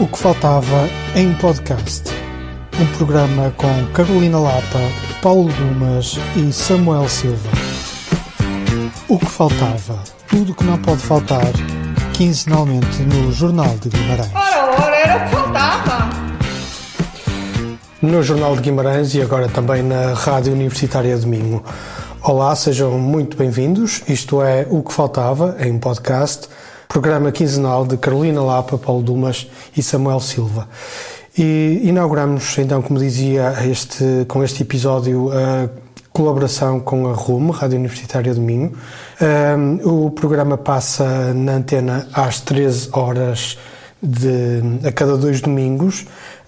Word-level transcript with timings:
O 0.00 0.06
que 0.06 0.18
faltava 0.18 0.88
em 1.14 1.34
podcast. 1.34 2.04
Um 2.80 2.86
programa 2.96 3.52
com 3.58 3.68
Carolina 3.92 4.38
Lapa, 4.38 4.80
Paulo 5.20 5.52
Dumas 5.52 6.18
e 6.34 6.50
Samuel 6.50 7.06
Silva. 7.06 7.50
O 9.06 9.18
que 9.18 9.26
faltava. 9.26 10.02
Tudo 10.26 10.54
que 10.54 10.64
não 10.64 10.78
pode 10.78 11.02
faltar, 11.02 11.52
quinzenalmente 12.14 13.02
no 13.02 13.30
Jornal 13.30 13.76
de 13.82 13.90
Guimarães. 13.90 14.30
Ora, 14.34 14.82
ora, 14.82 14.96
era 14.96 15.16
o 15.18 15.28
que 15.28 15.36
faltava. 15.36 16.10
No 18.00 18.22
Jornal 18.22 18.56
de 18.56 18.62
Guimarães 18.62 19.14
e 19.14 19.20
agora 19.20 19.48
também 19.48 19.82
na 19.82 20.14
Rádio 20.14 20.54
Universitária 20.54 21.18
Domingo. 21.18 21.62
Olá, 22.22 22.56
sejam 22.56 22.92
muito 22.92 23.36
bem-vindos. 23.36 24.02
Isto 24.08 24.42
é 24.42 24.66
O 24.70 24.82
que 24.82 24.94
Faltava, 24.94 25.58
em 25.60 25.78
podcast, 25.78 26.48
programa 26.90 27.30
quinzenal 27.30 27.86
de 27.86 27.96
Carolina 27.96 28.42
Lapa, 28.42 28.76
Paulo 28.76 29.00
Dumas 29.00 29.46
e 29.76 29.82
Samuel 29.82 30.18
Silva. 30.18 30.68
E 31.38 31.82
inauguramos, 31.84 32.58
então, 32.58 32.82
como 32.82 32.98
dizia, 32.98 33.54
este, 33.64 34.24
com 34.26 34.42
este 34.42 34.62
episódio 34.64 35.30
a 35.32 35.70
colaboração 36.12 36.80
com 36.80 37.06
a 37.06 37.12
RUM, 37.12 37.50
Rádio 37.50 37.78
Universitária 37.78 38.34
do 38.34 38.40
Minho. 38.40 38.72
Um, 39.20 40.06
o 40.06 40.10
programa 40.10 40.58
passa 40.58 41.32
na 41.32 41.52
antena 41.52 42.08
às 42.12 42.40
13 42.40 42.88
horas 42.92 43.56
de, 44.02 44.60
a 44.84 44.90
cada 44.90 45.16
dois 45.16 45.40
domingos. 45.40 46.00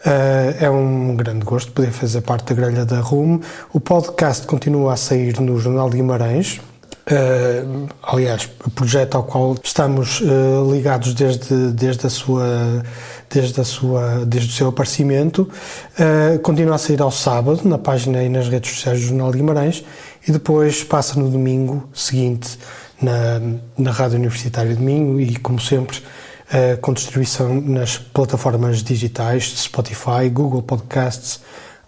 Uh, 0.05 0.57
é 0.61 0.69
um 0.69 1.15
grande 1.15 1.45
gosto 1.45 1.71
poder 1.71 1.93
fazer 1.93 2.21
parte 2.23 2.53
da 2.53 2.61
grelha 2.61 2.85
da 2.85 2.99
RUM. 2.99 3.39
O 3.73 3.79
podcast 3.79 4.45
continua 4.45 4.95
a 4.95 4.97
sair 4.97 5.39
no 5.41 5.57
Jornal 5.57 5.89
de 5.89 5.99
Guimarães, 5.99 6.61
Uh, 7.05 7.89
aliás, 8.01 8.49
projeto 8.77 9.17
ao 9.17 9.25
qual 9.25 9.57
estamos 9.63 10.21
uh, 10.21 10.73
ligados 10.73 11.15
desde, 11.15 11.73
desde, 11.73 12.07
a 12.07 12.11
sua, 12.11 12.85
desde, 13.29 13.61
a 13.61 13.65
sua, 13.65 14.25
desde 14.25 14.51
o 14.51 14.53
seu 14.53 14.69
aparecimento. 14.69 15.51
Uh, 15.99 16.39
continua 16.41 16.77
a 16.77 16.79
sair 16.79 17.03
ao 17.03 17.11
sábado, 17.11 17.63
na 17.65 17.77
página 17.77 18.23
e 18.23 18.29
nas 18.29 18.49
redes 18.49 18.71
sociais 18.71 19.01
do 19.01 19.07
Jornal 19.09 19.33
de 19.33 19.39
Guimarães, 19.39 19.85
e 20.27 20.31
depois 20.31 20.85
passa 20.85 21.19
no 21.19 21.29
domingo 21.29 21.89
seguinte 21.93 22.57
na, 23.01 23.41
na 23.77 23.91
Rádio 23.91 24.19
Universitária 24.19 24.71
de 24.71 24.77
Domingo 24.77 25.21
e, 25.21 25.35
como 25.37 25.61
sempre, 25.61 26.01
com 26.83 26.93
distribuição 26.93 27.61
nas 27.63 27.97
plataformas 27.97 28.83
digitais 28.83 29.55
Spotify, 29.57 30.29
Google 30.31 30.63
Podcasts, 30.63 31.41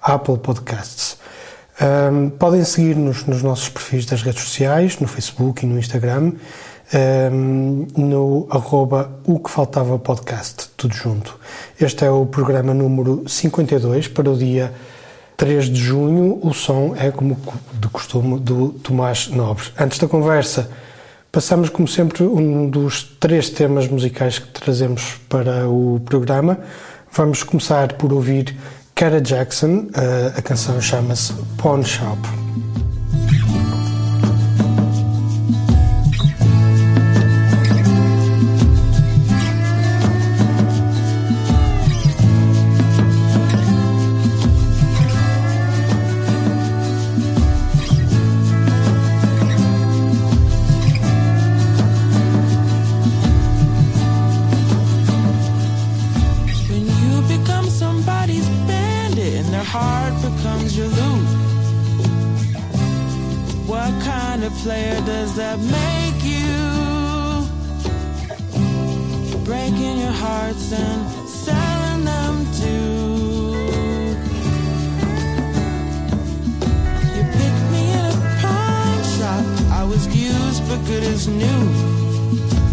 Apple 0.03 0.39
Podcasts. 0.39 1.19
Um, 1.81 2.31
podem 2.31 2.63
seguir-nos 2.65 3.25
nos 3.27 3.43
nossos 3.43 3.69
perfis 3.69 4.07
das 4.07 4.23
redes 4.23 4.43
sociais, 4.43 4.99
no 5.01 5.09
Facebook 5.09 5.65
e 5.65 5.69
no 5.69 5.77
Instagram, 5.77 6.35
um, 7.33 7.87
no 7.97 8.47
arroba 8.49 9.11
o 9.25 9.41
que 9.41 9.51
faltava 9.51 9.99
podcast, 9.99 10.69
tudo 10.77 10.95
junto. 10.95 11.37
Este 11.81 12.05
é 12.05 12.11
o 12.11 12.27
programa 12.27 12.73
número 12.73 13.25
52 13.27 14.07
para 14.07 14.31
o 14.31 14.37
dia 14.37 14.73
3 15.37 15.65
de 15.67 15.81
junho. 15.81 16.39
O 16.43 16.55
som 16.55 16.95
é, 16.97 17.11
como 17.11 17.37
de 17.73 17.89
costume, 17.89 18.39
do 18.39 18.69
Tomás 18.69 19.27
Nobre. 19.29 19.65
Antes 19.77 19.99
da 19.99 20.07
conversa, 20.07 20.71
passamos, 21.33 21.71
como 21.71 21.89
sempre, 21.89 22.23
um 22.23 22.71
dos 22.71 23.03
três 23.19 23.51
temas 23.51 23.89
musicais 23.89 24.39
que 24.39 24.47
trazemos 24.47 25.17
para 25.29 25.69
o 25.69 26.01
programa. 26.05 26.61
Vamos 27.11 27.43
começar 27.43 27.95
por 27.95 28.13
ouvir 28.13 28.57
Kara 28.95 29.21
Jackson, 29.21 29.89
a 30.37 30.41
canção 30.41 30.81
chama-se 30.81 31.33
Pawn 31.59 31.83
Shop. 31.83 32.19
the 80.77 80.87
good 80.87 81.03
is 81.05 81.29
new. 81.29 82.64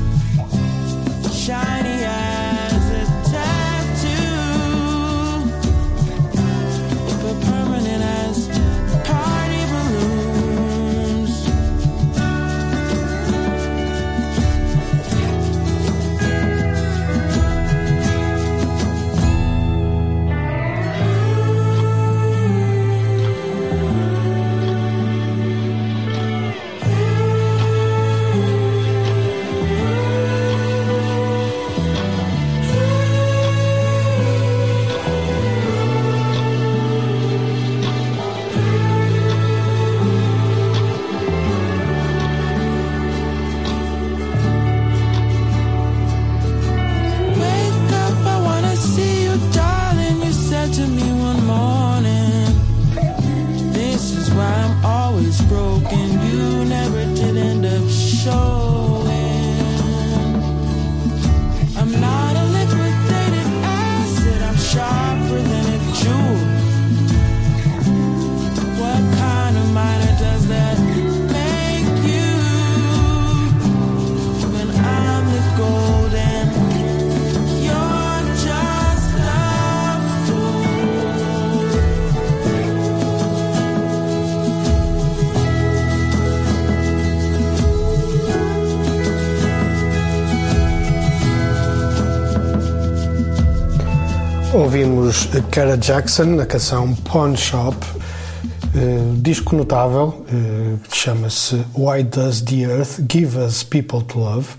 Ouvimos 94.62 95.28
Cara 95.50 95.76
Jackson 95.76 96.36
na 96.36 96.46
canção 96.46 96.94
Pawn 96.94 97.36
Shop, 97.36 97.76
uh, 97.76 99.16
disco 99.18 99.56
notável 99.56 100.24
uh, 100.30 100.78
que 100.88 100.96
chama-se 100.96 101.66
Why 101.76 102.04
Does 102.04 102.42
the 102.42 102.66
Earth 102.66 103.02
Give 103.12 103.40
Us 103.40 103.64
People 103.64 104.04
to 104.04 104.20
Love? 104.20 104.50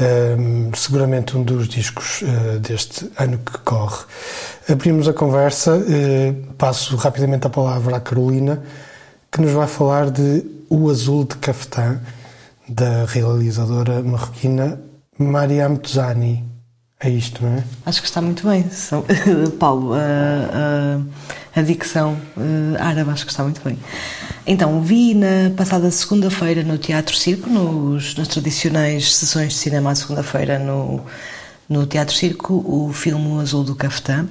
Uh, 0.00 0.74
seguramente 0.74 1.36
um 1.36 1.42
dos 1.42 1.68
discos 1.68 2.24
deste 2.62 3.10
ano 3.18 3.36
que 3.36 3.58
corre. 3.58 4.06
Abrimos 4.66 5.06
a 5.08 5.12
conversa, 5.12 5.78
passo 6.56 6.96
rapidamente 6.96 7.46
a 7.46 7.50
palavra 7.50 7.98
à 7.98 8.00
Carolina, 8.00 8.62
que 9.30 9.42
nos 9.42 9.52
vai 9.52 9.66
falar 9.66 10.10
de 10.10 10.42
O 10.70 10.88
Azul 10.88 11.24
de 11.24 11.36
Cafetã, 11.36 12.00
da 12.66 13.04
realizadora 13.04 14.02
marroquina 14.02 14.80
Mariam 15.18 15.76
Tuzani. 15.76 16.53
É 17.00 17.10
isto, 17.10 17.44
não 17.44 17.50
é? 17.58 17.64
Acho 17.84 18.00
que 18.00 18.06
está 18.06 18.22
muito 18.22 18.46
bem, 18.48 18.64
Paulo. 19.58 19.92
A, 19.94 19.98
a, 21.54 21.60
a 21.60 21.62
dicção 21.62 22.16
eh, 22.36 22.80
árabe 22.80 23.10
acho 23.10 23.26
que 23.26 23.30
está 23.30 23.42
muito 23.42 23.60
bem. 23.62 23.78
Então, 24.46 24.80
vi 24.80 25.14
na 25.14 25.50
passada 25.56 25.90
segunda-feira 25.90 26.62
no 26.62 26.78
Teatro 26.78 27.14
Circo, 27.14 27.50
nos, 27.50 28.14
nas 28.16 28.28
tradicionais 28.28 29.14
sessões 29.14 29.52
de 29.52 29.58
cinema 29.58 29.90
à 29.90 29.94
segunda-feira 29.94 30.58
no, 30.58 31.04
no 31.68 31.86
Teatro 31.86 32.14
Circo 32.14 32.54
o 32.54 32.92
filme 32.92 33.40
Azul 33.40 33.64
do 33.64 33.74
Cafetã. 33.74 34.26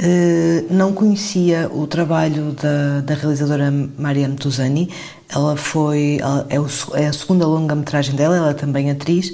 Uh, 0.00 0.72
não 0.72 0.92
conhecia 0.92 1.68
o 1.72 1.84
trabalho 1.86 2.52
da, 2.52 3.00
da 3.00 3.14
realizadora 3.14 3.68
Mariam 3.98 4.36
Tuzani. 4.36 4.90
Ela 5.28 5.56
foi 5.56 6.18
ela 6.20 6.46
é, 6.48 6.60
o, 6.60 6.68
é, 6.94 7.06
a 7.06 7.12
segunda 7.12 7.44
longa-metragem 7.46 8.14
dela. 8.14 8.36
Ela 8.36 8.50
é 8.50 8.54
também 8.54 8.90
atriz. 8.90 9.32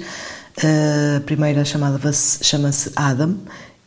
A 0.57 1.19
primeira 1.21 1.65
chamava-se 1.65 2.43
chama-se 2.43 2.91
Adam 2.95 3.35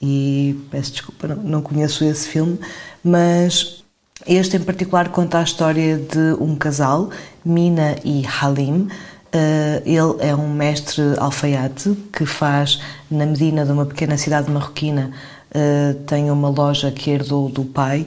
e 0.01 0.59
peço 0.71 0.93
desculpa, 0.93 1.27
não, 1.29 1.63
conheço 1.63 2.05
esse 2.05 2.29
filme, 2.29 2.59
mas 3.03 3.83
este 4.27 4.57
em 4.57 4.61
particular 4.61 5.09
conta 5.09 5.39
a 5.39 5.43
história 5.43 5.97
de 5.97 6.35
um 6.41 6.55
casal, 6.57 7.11
Mina 7.45 7.97
e 8.05 8.25
Halim. 8.27 8.89
Uh, 9.29 9.83
ele 9.85 10.27
é 10.27 10.35
um 10.35 10.53
mestre 10.53 11.03
alfaiate 11.19 11.95
que 12.13 12.25
faz 12.25 12.81
na 13.11 13.27
Medina 13.27 13.65
de 13.65 13.73
uma 13.73 13.85
pequena 13.85 14.17
cidade 14.17 14.51
marroquina. 14.51 15.11
Uh, 15.51 15.95
tem 16.05 16.31
uma 16.31 16.49
loja 16.49 16.91
que 16.91 17.11
herdou 17.11 17.49
do 17.49 17.65
pai 17.65 18.07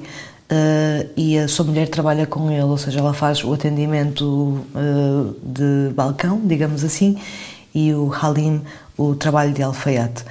uh, 0.51 1.09
e 1.15 1.37
a 1.37 1.47
sua 1.47 1.65
mulher 1.65 1.89
trabalha 1.89 2.25
com 2.25 2.49
ele, 2.51 2.63
ou 2.63 2.77
seja, 2.77 2.99
ela 2.99 3.13
faz 3.13 3.43
o 3.43 3.53
atendimento 3.53 4.65
de 5.43 5.93
balcão, 5.93 6.41
digamos 6.43 6.83
assim, 6.83 7.17
e 7.73 7.94
o 7.94 8.12
Halim 8.12 8.62
o 8.97 9.15
trabalho 9.15 9.53
de 9.53 9.63
alfaiate. 9.63 10.23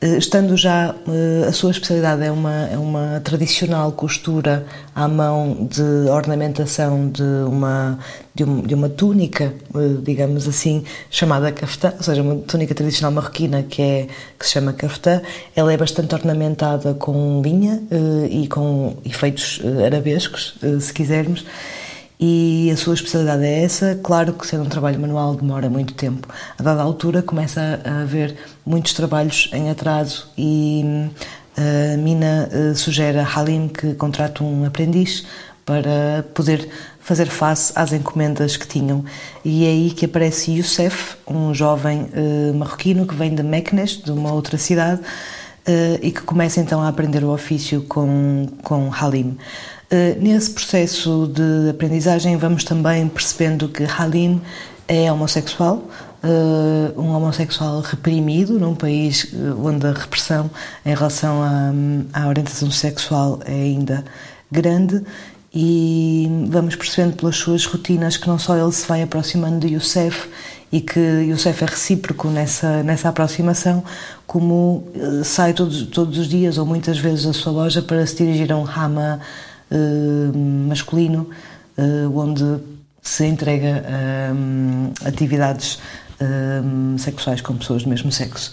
Eh, 0.00 0.16
estando 0.16 0.56
já, 0.56 0.94
eh, 1.08 1.48
a 1.48 1.52
sua 1.52 1.72
especialidade 1.72 2.22
é 2.22 2.30
uma, 2.30 2.68
é 2.68 2.78
uma 2.78 3.20
tradicional 3.24 3.90
costura 3.90 4.64
à 4.94 5.08
mão 5.08 5.66
de 5.68 5.82
ornamentação 6.08 7.10
de 7.10 7.22
uma, 7.22 7.98
de, 8.32 8.44
um, 8.44 8.62
de 8.62 8.74
uma 8.76 8.88
túnica, 8.88 9.52
eh, 9.74 9.96
digamos 10.00 10.46
assim, 10.46 10.84
chamada 11.10 11.50
cafetã, 11.50 11.94
ou 11.96 12.02
seja, 12.04 12.22
uma 12.22 12.36
túnica 12.36 12.76
tradicional 12.76 13.10
marroquina 13.10 13.64
que, 13.64 13.82
é, 13.82 14.06
que 14.38 14.46
se 14.46 14.52
chama 14.52 14.72
cafetã. 14.72 15.20
Ela 15.56 15.72
é 15.72 15.76
bastante 15.76 16.14
ornamentada 16.14 16.94
com 16.94 17.42
linha 17.42 17.82
e 18.30 18.46
com 18.46 18.96
efeitos 19.04 19.60
arabescos, 19.84 20.58
se 20.80 20.92
quisermos 20.92 21.44
e 22.20 22.70
a 22.72 22.76
sua 22.76 22.94
especialidade 22.94 23.44
é 23.44 23.62
essa. 23.62 23.98
Claro 24.02 24.32
que 24.32 24.46
sendo 24.46 24.64
um 24.64 24.68
trabalho 24.68 25.00
manual 25.00 25.34
demora 25.34 25.70
muito 25.70 25.94
tempo. 25.94 26.28
A 26.58 26.62
dada 26.62 26.82
altura 26.82 27.22
começa 27.22 27.80
a 27.84 28.02
haver 28.02 28.36
muitos 28.66 28.92
trabalhos 28.92 29.50
em 29.52 29.70
atraso 29.70 30.28
e 30.36 31.10
a 31.56 31.96
Mina 31.96 32.48
eh, 32.52 32.74
sugere 32.74 33.18
a 33.18 33.24
Halim 33.24 33.68
que 33.68 33.94
contrate 33.94 34.42
um 34.42 34.64
aprendiz 34.64 35.26
para 35.64 36.24
poder 36.34 36.68
fazer 37.00 37.26
face 37.26 37.72
às 37.74 37.92
encomendas 37.92 38.56
que 38.56 38.66
tinham. 38.66 39.04
E 39.44 39.64
é 39.64 39.68
aí 39.68 39.90
que 39.90 40.04
aparece 40.04 40.52
Youssef, 40.52 41.16
um 41.26 41.54
jovem 41.54 42.02
uh, 42.02 42.54
marroquino 42.54 43.06
que 43.06 43.14
vem 43.14 43.34
de 43.34 43.42
Meknes, 43.42 44.02
de 44.02 44.10
uma 44.10 44.32
outra 44.32 44.56
cidade, 44.58 45.00
e 46.00 46.10
que 46.10 46.22
começa 46.22 46.60
então 46.60 46.80
a 46.80 46.88
aprender 46.88 47.22
o 47.22 47.30
ofício 47.30 47.82
com, 47.82 48.46
com 48.62 48.90
Halim. 48.90 49.36
Eh, 49.90 50.16
nesse 50.20 50.50
processo 50.50 51.30
de 51.34 51.70
aprendizagem, 51.70 52.36
vamos 52.36 52.62
também 52.62 53.08
percebendo 53.08 53.68
que 53.68 53.84
Halim 53.84 54.38
é 54.86 55.10
homossexual, 55.10 55.82
eh, 56.22 56.92
um 56.94 57.08
homossexual 57.14 57.80
reprimido 57.80 58.58
num 58.58 58.74
país 58.74 59.32
eh, 59.32 59.36
onde 59.58 59.86
a 59.86 59.92
repressão 59.92 60.50
em 60.84 60.94
relação 60.94 61.42
à, 61.42 61.72
à 62.12 62.28
orientação 62.28 62.70
sexual 62.70 63.40
é 63.46 63.54
ainda 63.54 64.04
grande. 64.52 65.02
E 65.54 66.28
vamos 66.50 66.76
percebendo 66.76 67.16
pelas 67.16 67.36
suas 67.36 67.64
rotinas 67.64 68.18
que 68.18 68.28
não 68.28 68.38
só 68.38 68.58
ele 68.58 68.70
se 68.70 68.86
vai 68.86 69.02
aproximando 69.02 69.66
de 69.66 69.72
Youssef 69.72 70.28
e 70.70 70.82
que 70.82 71.00
Youssef 71.00 71.64
é 71.64 71.66
recíproco 71.66 72.28
nessa, 72.28 72.82
nessa 72.82 73.08
aproximação, 73.08 73.82
como 74.26 74.86
sai 75.24 75.54
todos, 75.54 75.86
todos 75.86 76.18
os 76.18 76.28
dias 76.28 76.58
ou 76.58 76.66
muitas 76.66 76.98
vezes 76.98 77.24
da 77.24 77.32
sua 77.32 77.50
loja 77.50 77.80
para 77.80 78.06
se 78.06 78.16
dirigir 78.16 78.52
a 78.52 78.56
um 78.58 78.66
Hama 78.68 79.20
masculino, 80.68 81.28
eh, 81.76 82.06
onde 82.12 82.62
se 83.02 83.24
entrega 83.24 83.84
a 83.86 84.32
um, 84.32 84.92
atividades 85.04 85.78
sexuais 86.98 87.40
com 87.40 87.54
pessoas 87.56 87.84
do 87.84 87.88
mesmo 87.88 88.10
sexo. 88.10 88.52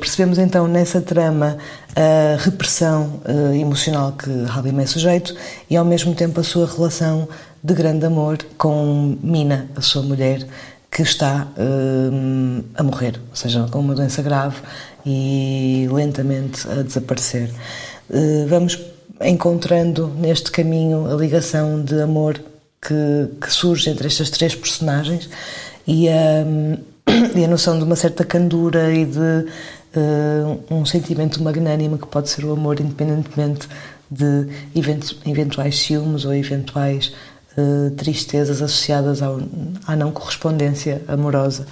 Percebemos 0.00 0.36
então 0.36 0.66
nessa 0.66 1.00
trama 1.00 1.58
a 1.94 2.42
repressão 2.42 3.20
emocional 3.54 4.10
que 4.10 4.28
Halim 4.50 4.82
é 4.82 4.86
sujeito 4.86 5.32
e 5.70 5.76
ao 5.76 5.84
mesmo 5.84 6.12
tempo 6.12 6.40
a 6.40 6.42
sua 6.42 6.66
relação 6.66 7.28
de 7.62 7.72
grande 7.72 8.04
amor 8.04 8.38
com 8.58 9.16
Mina, 9.22 9.68
a 9.76 9.80
sua 9.80 10.02
mulher, 10.02 10.44
que 10.90 11.02
está 11.02 11.46
a 12.74 12.82
morrer, 12.82 13.20
ou 13.30 13.36
seja, 13.36 13.68
com 13.70 13.78
uma 13.78 13.94
doença 13.94 14.20
grave 14.20 14.56
e 15.06 15.88
lentamente 15.92 16.68
a 16.68 16.82
desaparecer. 16.82 17.48
vamos 18.48 18.95
encontrando 19.20 20.08
neste 20.18 20.50
caminho 20.50 21.10
a 21.10 21.14
ligação 21.14 21.82
de 21.82 22.00
amor 22.00 22.40
que, 22.80 23.28
que 23.40 23.52
surge 23.52 23.90
entre 23.90 24.06
estas 24.06 24.30
três 24.30 24.54
personagens 24.54 25.28
e 25.86 26.08
a, 26.08 26.44
e 27.34 27.44
a 27.44 27.48
noção 27.48 27.78
de 27.78 27.84
uma 27.84 27.96
certa 27.96 28.24
candura 28.24 28.92
e 28.92 29.04
de 29.04 29.18
uh, 29.18 30.60
um 30.70 30.84
sentimento 30.84 31.42
magnânimo 31.42 31.98
que 31.98 32.06
pode 32.06 32.28
ser 32.28 32.44
o 32.44 32.52
amor, 32.52 32.80
independentemente 32.80 33.68
de 34.10 34.46
eventuais 35.24 35.78
ciúmes 35.78 36.24
ou 36.24 36.34
eventuais 36.34 37.12
uh, 37.56 37.90
tristezas 37.92 38.62
associadas 38.62 39.22
ao, 39.22 39.40
à 39.86 39.96
não 39.96 40.12
correspondência 40.12 41.02
amorosa 41.08 41.66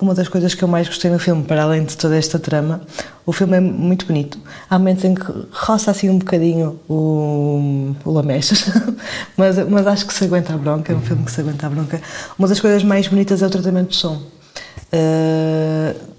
uma 0.00 0.14
das 0.14 0.28
coisas 0.28 0.54
que 0.54 0.62
eu 0.62 0.68
mais 0.68 0.86
gostei 0.86 1.10
no 1.10 1.18
filme, 1.18 1.42
para 1.42 1.62
além 1.62 1.84
de 1.84 1.96
toda 1.96 2.16
esta 2.16 2.38
trama, 2.38 2.80
o 3.24 3.32
filme 3.32 3.56
é 3.56 3.60
muito 3.60 4.06
bonito. 4.06 4.38
Há 4.68 4.78
momentos 4.78 5.04
em 5.04 5.14
que 5.14 5.24
roça 5.52 5.90
assim 5.90 6.10
um 6.10 6.18
bocadinho 6.18 6.80
o, 6.88 7.94
o 8.04 8.10
Lamechas, 8.10 8.70
mas, 9.36 9.56
mas 9.68 9.86
acho 9.86 10.06
que 10.06 10.14
se 10.14 10.24
aguenta 10.24 10.54
a 10.54 10.56
bronca, 10.56 10.92
é 10.92 10.96
um 10.96 11.00
filme 11.00 11.24
que 11.24 11.30
se 11.30 11.40
aguenta 11.40 11.66
a 11.66 11.70
bronca. 11.70 12.00
Uma 12.38 12.48
das 12.48 12.60
coisas 12.60 12.82
mais 12.82 13.08
bonitas 13.08 13.42
é 13.42 13.46
o 13.46 13.50
tratamento 13.50 13.90
de 13.90 13.96
som. 13.96 14.22
Uh, 14.92 16.12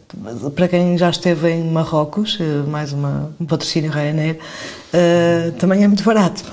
para 0.51 0.68
quem 0.68 0.97
já 0.97 1.09
esteve 1.09 1.50
em 1.50 1.63
Marrocos, 1.71 2.39
uh, 2.39 2.68
mais 2.68 2.94
uma, 2.94 3.31
um 3.39 3.45
patrocínio 3.45 3.91
Ryanair, 3.91 4.38
uh, 4.94 5.51
também 5.53 5.83
é 5.83 5.88
muito 5.88 6.03
barato, 6.03 6.44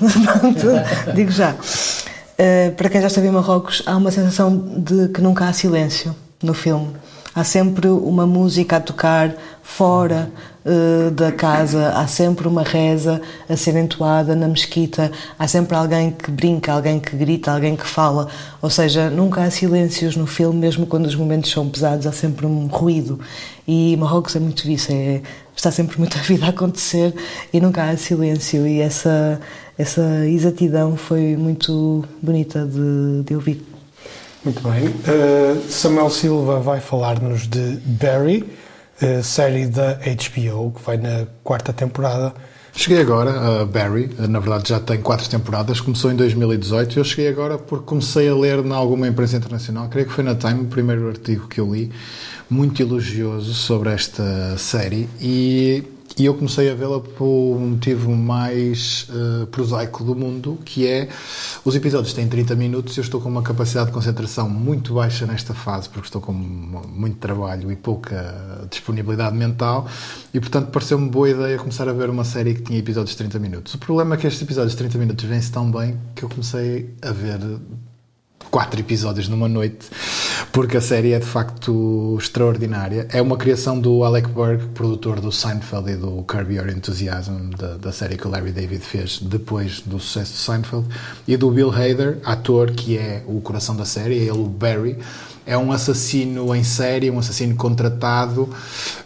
digo 1.13 1.31
já. 1.31 1.55
Uh, 2.41 2.71
para 2.71 2.89
quem 2.89 2.99
já 2.99 3.05
esteve 3.05 3.27
em 3.27 3.31
Marrocos, 3.31 3.83
há 3.85 3.95
uma 3.95 4.09
sensação 4.09 4.57
de 4.75 5.09
que 5.09 5.21
nunca 5.21 5.45
há 5.45 5.53
silêncio 5.53 6.15
no 6.41 6.55
filme. 6.55 6.95
Há 7.35 7.43
sempre 7.43 7.87
uma 7.87 8.25
música 8.25 8.77
a 8.77 8.81
tocar 8.81 9.35
fora 9.61 10.31
da 11.15 11.31
casa, 11.31 11.89
há 11.89 12.05
sempre 12.05 12.47
uma 12.47 12.61
reza 12.61 13.21
a 13.49 13.57
ser 13.57 13.75
entoada 13.75 14.35
na 14.35 14.47
mesquita, 14.47 15.11
há 15.37 15.47
sempre 15.47 15.75
alguém 15.75 16.11
que 16.11 16.29
brinca, 16.29 16.71
alguém 16.71 16.99
que 16.99 17.15
grita, 17.15 17.51
alguém 17.51 17.75
que 17.75 17.85
fala. 17.85 18.27
Ou 18.61 18.69
seja, 18.69 19.09
nunca 19.09 19.41
há 19.41 19.49
silêncios 19.49 20.15
no 20.15 20.27
filme, 20.27 20.59
mesmo 20.59 20.85
quando 20.85 21.07
os 21.07 21.15
momentos 21.15 21.49
são 21.49 21.67
pesados, 21.67 22.05
há 22.05 22.11
sempre 22.11 22.45
um 22.45 22.67
ruído. 22.67 23.19
E 23.67 23.95
Marrocos 23.97 24.35
é 24.35 24.39
muito 24.39 24.69
isso, 24.69 24.91
é, 24.91 25.21
está 25.55 25.71
sempre 25.71 25.97
muita 25.97 26.19
vida 26.19 26.45
a 26.45 26.49
acontecer 26.49 27.13
e 27.51 27.59
nunca 27.59 27.83
há 27.83 27.97
silêncio. 27.97 28.67
E 28.67 28.81
essa, 28.81 29.39
essa 29.77 30.27
exatidão 30.27 30.95
foi 30.95 31.35
muito 31.35 32.05
bonita 32.21 32.65
de, 32.65 33.23
de 33.23 33.35
ouvir. 33.35 33.65
Muito 34.43 34.61
bem. 34.61 34.87
Uh, 34.87 35.69
Samuel 35.69 36.09
Silva 36.09 36.59
vai 36.59 36.79
falar-nos 36.79 37.47
de 37.47 37.77
Barry, 37.85 38.43
série 39.23 39.67
da 39.67 39.93
HBO, 39.95 40.71
que 40.71 40.81
vai 40.83 40.97
na 40.97 41.25
quarta 41.43 41.73
temporada. 41.73 42.33
Cheguei 42.73 43.01
agora 43.01 43.61
a 43.61 43.65
Barry, 43.65 44.09
na 44.17 44.39
verdade 44.39 44.69
já 44.69 44.79
tem 44.79 45.01
quatro 45.01 45.29
temporadas, 45.29 45.81
começou 45.81 46.09
em 46.09 46.15
2018 46.15 46.95
e 46.95 46.99
eu 46.99 47.03
cheguei 47.03 47.27
agora 47.27 47.57
porque 47.57 47.85
comecei 47.85 48.29
a 48.29 48.35
ler 48.35 48.59
em 48.59 48.71
alguma 48.71 49.07
imprensa 49.07 49.35
internacional, 49.35 49.89
creio 49.89 50.07
que 50.07 50.13
foi 50.13 50.23
na 50.23 50.35
Time, 50.35 50.61
o 50.61 50.67
primeiro 50.67 51.09
artigo 51.09 51.49
que 51.49 51.59
eu 51.59 51.73
li, 51.73 51.91
muito 52.49 52.81
elogioso 52.81 53.53
sobre 53.53 53.91
esta 53.91 54.57
série 54.57 55.09
e 55.19 55.83
e 56.21 56.25
eu 56.25 56.35
comecei 56.35 56.69
a 56.69 56.75
vê-la 56.75 56.99
por 56.99 57.25
um 57.25 57.69
motivo 57.69 58.11
mais 58.15 59.07
uh, 59.09 59.47
prosaico 59.47 60.03
do 60.03 60.13
mundo, 60.13 60.59
que 60.63 60.85
é 60.85 61.09
os 61.65 61.75
episódios 61.75 62.13
têm 62.13 62.27
30 62.27 62.55
minutos 62.55 62.95
e 62.95 62.99
eu 62.99 63.03
estou 63.03 63.19
com 63.19 63.27
uma 63.27 63.41
capacidade 63.41 63.87
de 63.87 63.93
concentração 63.93 64.47
muito 64.47 64.93
baixa 64.93 65.25
nesta 65.25 65.55
fase, 65.55 65.89
porque 65.89 66.05
estou 66.05 66.21
com 66.21 66.31
muito 66.31 67.17
trabalho 67.17 67.71
e 67.71 67.75
pouca 67.75 68.67
disponibilidade 68.69 69.35
mental, 69.35 69.87
e 70.31 70.39
portanto 70.39 70.67
pareceu-me 70.69 71.09
boa 71.09 71.27
ideia 71.27 71.57
começar 71.57 71.89
a 71.89 71.93
ver 71.93 72.07
uma 72.07 72.23
série 72.23 72.53
que 72.53 72.61
tinha 72.61 72.77
episódios 72.77 73.11
de 73.11 73.17
30 73.17 73.39
minutos. 73.39 73.73
O 73.73 73.79
problema 73.79 74.13
é 74.13 74.17
que 74.19 74.27
estes 74.27 74.43
episódios 74.43 74.73
de 74.73 74.77
30 74.77 74.99
minutos 74.99 75.25
vêm-se 75.25 75.51
tão 75.51 75.71
bem 75.71 75.97
que 76.13 76.21
eu 76.21 76.29
comecei 76.29 76.93
a 77.01 77.11
ver 77.11 77.39
quatro 78.51 78.81
episódios 78.81 79.29
numa 79.29 79.47
noite, 79.47 79.87
porque 80.51 80.75
a 80.75 80.81
série 80.81 81.13
é 81.13 81.19
de 81.19 81.25
facto 81.25 82.17
extraordinária. 82.19 83.07
É 83.09 83.21
uma 83.21 83.37
criação 83.37 83.79
do 83.79 84.03
Alec 84.03 84.27
Berg, 84.29 84.67
produtor 84.73 85.21
do 85.21 85.31
Seinfeld 85.31 85.89
e 85.89 85.95
do 85.95 86.21
Curb 86.23 86.53
Your 86.53 86.67
Enthusiasm, 86.69 87.49
da, 87.57 87.77
da 87.77 87.91
série 87.93 88.17
que 88.17 88.27
o 88.27 88.29
Larry 88.29 88.51
David 88.51 88.83
fez 88.83 89.19
depois 89.19 89.79
do 89.79 89.97
sucesso 89.99 90.33
de 90.33 90.39
Seinfeld, 90.39 90.85
e 91.25 91.37
do 91.37 91.49
Bill 91.49 91.71
Hader, 91.71 92.19
ator 92.25 92.71
que 92.71 92.97
é 92.97 93.23
o 93.25 93.39
coração 93.39 93.75
da 93.75 93.85
série, 93.85 94.19
é 94.19 94.23
ele 94.23 94.31
o 94.31 94.45
Barry. 94.45 94.97
é 95.45 95.57
um 95.57 95.71
assassino 95.71 96.53
em 96.53 96.63
série, 96.63 97.09
um 97.09 97.19
assassino 97.19 97.55
contratado 97.55 98.49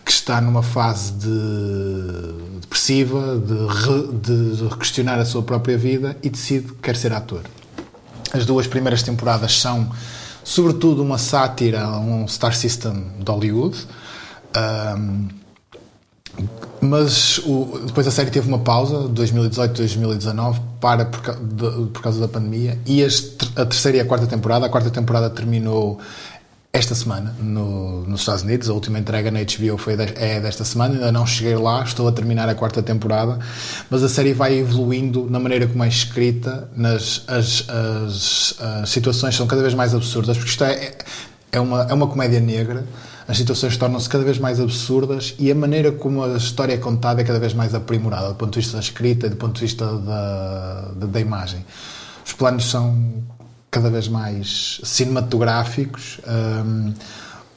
que 0.03 0.11
está 0.11 0.41
numa 0.41 0.63
fase 0.63 1.13
de 1.13 2.59
depressiva, 2.61 3.39
de, 3.39 4.55
de 4.55 4.75
questionar 4.75 5.19
a 5.19 5.25
sua 5.25 5.43
própria 5.43 5.77
vida 5.77 6.17
e 6.23 6.29
decide 6.29 6.67
que 6.67 6.73
quer 6.81 6.95
ser 6.95 7.13
ator. 7.13 7.41
As 8.35 8.45
duas 8.45 8.67
primeiras 8.67 9.01
temporadas 9.01 9.59
são, 9.59 9.89
sobretudo, 10.43 11.01
uma 11.01 11.17
sátira 11.17 11.83
a 11.83 11.99
um 11.99 12.27
star 12.27 12.53
system 12.53 13.11
de 13.19 13.31
Hollywood. 13.31 13.77
Um, 14.97 15.27
mas 16.81 17.39
o, 17.39 17.79
depois 17.85 18.05
a 18.07 18.11
série 18.11 18.29
teve 18.29 18.47
uma 18.47 18.59
pausa, 18.59 19.09
2018-2019, 19.09 20.59
para 20.79 21.05
por, 21.05 21.21
de, 21.35 21.87
por, 21.87 22.01
causa 22.01 22.19
da 22.19 22.27
pandemia, 22.27 22.77
e 22.85 23.03
a 23.03 23.65
terceira 23.65 23.97
e 23.97 24.01
a 24.01 24.05
quarta 24.05 24.27
temporada, 24.27 24.65
a 24.65 24.69
quarta 24.69 24.89
temporada 24.89 25.29
terminou 25.29 25.99
esta 26.75 26.93
semana 26.93 27.33
no, 27.39 28.01
nos 28.01 28.21
Estados 28.21 28.43
Unidos. 28.43 28.69
A 28.69 28.73
última 28.73 28.99
entrega 28.99 29.31
na 29.31 29.39
HBO 29.39 29.77
foi 29.77 29.95
de, 29.95 30.13
é 30.15 30.39
desta 30.39 30.63
semana, 30.63 30.95
ainda 30.95 31.11
não 31.11 31.25
cheguei 31.25 31.55
lá, 31.55 31.83
estou 31.83 32.07
a 32.07 32.11
terminar 32.11 32.49
a 32.49 32.55
quarta 32.55 32.83
temporada, 32.83 33.39
mas 33.89 34.03
a 34.03 34.09
série 34.09 34.33
vai 34.33 34.59
evoluindo 34.59 35.29
na 35.29 35.39
maneira 35.39 35.67
como 35.67 35.83
é 35.83 35.87
escrita, 35.87 36.69
nas, 36.75 37.23
as, 37.27 37.65
as, 37.69 38.55
as 38.59 38.89
situações 38.89 39.35
são 39.35 39.47
cada 39.47 39.61
vez 39.61 39.73
mais 39.73 39.95
absurdas, 39.95 40.37
porque 40.37 40.51
isto 40.51 40.63
é, 40.63 40.93
é, 41.51 41.59
uma, 41.59 41.83
é 41.83 41.93
uma 41.93 42.07
comédia 42.07 42.39
negra 42.39 42.85
as 43.27 43.37
situações 43.37 43.75
tornam-se 43.75 44.07
cada 44.07 44.23
vez 44.23 44.37
mais 44.37 44.59
absurdas 44.59 45.33
e 45.39 45.51
a 45.51 45.55
maneira 45.55 45.91
como 45.91 46.23
a 46.23 46.37
história 46.37 46.73
é 46.73 46.77
contada 46.77 47.21
é 47.21 47.23
cada 47.23 47.39
vez 47.39 47.55
mais 47.55 47.73
aprimorada 47.73 48.29
do 48.29 48.35
ponto 48.35 48.53
de 48.53 48.59
vista 48.59 48.77
da 48.77 48.83
escrita 48.83 49.25
e 49.25 49.29
do 49.31 49.35
ponto 49.35 49.55
de 49.55 49.61
vista 49.61 49.83
da, 49.97 50.91
da, 50.95 51.05
da 51.07 51.19
imagem. 51.19 51.65
Os 52.23 52.33
planos 52.33 52.69
são 52.69 53.23
cada 53.75 53.89
vez 53.89 54.07
mais 54.07 54.79
cinematográficos, 54.85 56.21
um, 56.25 56.93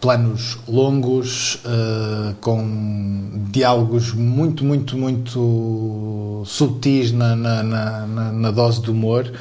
planos 0.00 0.58
longos, 0.66 1.60
uh, 1.64 2.34
com 2.40 3.44
diálogos 3.52 4.12
muito, 4.12 4.64
muito, 4.64 4.98
muito 4.98 6.42
subtis 6.44 7.12
na, 7.12 7.36
na, 7.36 7.62
na, 7.62 8.06
na 8.32 8.50
dose 8.50 8.82
de 8.82 8.90
humor. 8.90 9.32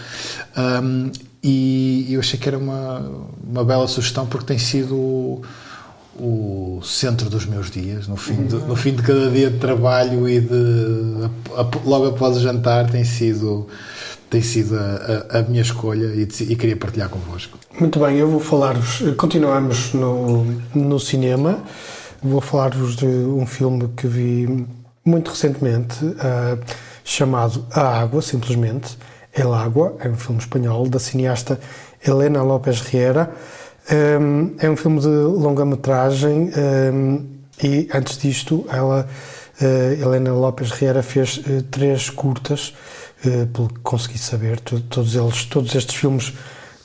Um, 0.56 1.12
e 1.42 2.14
eu 2.14 2.20
achei 2.20 2.40
que 2.40 2.48
era 2.48 2.60
uma, 2.60 3.04
uma 3.44 3.66
bela 3.66 3.88
sugestão 3.88 4.28
porque 4.28 4.46
tem 4.46 4.60
sido 4.60 5.42
o 6.20 6.80
centro 6.84 7.28
dos 7.28 7.48
meus 7.48 7.72
dias, 7.72 8.08
no 8.08 8.18
fim 8.18 8.46
de, 8.46 8.56
no 8.56 8.76
fim 8.76 8.94
de 8.94 9.02
cada 9.02 9.32
dia 9.32 9.50
de 9.50 9.58
trabalho 9.58 10.30
e 10.30 10.42
de 10.42 11.28
logo 11.86 12.08
após 12.08 12.38
o 12.38 12.40
jantar 12.40 12.88
tem 12.90 13.04
sido 13.04 13.68
tem 14.30 14.42
sido 14.42 14.78
a, 14.78 15.38
a, 15.38 15.40
a 15.40 15.42
minha 15.44 15.62
escolha 15.62 16.06
e, 16.08 16.24
e, 16.24 16.56
queria 16.56 16.76
partilhar 16.76 17.10
convosco. 17.10 17.58
Muito 17.80 18.00
bem, 18.00 18.18
eu 18.18 18.30
vou 18.30 18.40
falar-vos, 18.40 19.16
continuamos 19.16 19.94
no, 19.94 20.44
no 20.76 21.00
cinema, 21.00 21.60
vou 22.22 22.42
falar-vos 22.42 22.96
de 22.96 23.06
um 23.06 23.46
filme 23.46 23.90
que 23.96 24.08
vi 24.08 24.68
muito 25.06 25.32
recentemente, 25.32 26.04
uh, 26.04 26.60
chamado 27.04 27.66
A 27.72 28.00
Água, 28.00 28.22
simplesmente, 28.22 28.98
El 29.34 29.54
Água, 29.54 29.96
é 30.00 30.10
um 30.10 30.18
filme 30.18 30.42
espanhol 30.42 30.90
da 30.90 31.00
cineasta 31.00 31.60
Helena 32.06 32.44
López 32.44 32.82
Riera, 32.82 33.32
um, 33.90 34.56
é 34.60 34.70
um 34.70 34.76
filme 34.76 35.00
de 35.00 35.08
longa-metragem 35.08 36.52
um, 36.94 37.26
e 37.64 37.88
antes 37.94 38.18
disto 38.18 38.66
ela, 38.70 39.08
uh, 39.62 40.02
Helena 40.02 40.34
Lopes 40.34 40.72
Riera, 40.72 41.02
fez 41.02 41.38
uh, 41.38 41.64
três 41.72 42.10
curtas, 42.10 42.74
pelo 43.54 43.70
que 43.70 43.80
consegui 43.82 44.18
saber, 44.18 44.60
todos 44.60 45.16
eles, 45.16 45.46
todos 45.46 45.74
estes 45.76 45.96
filmes 45.96 46.34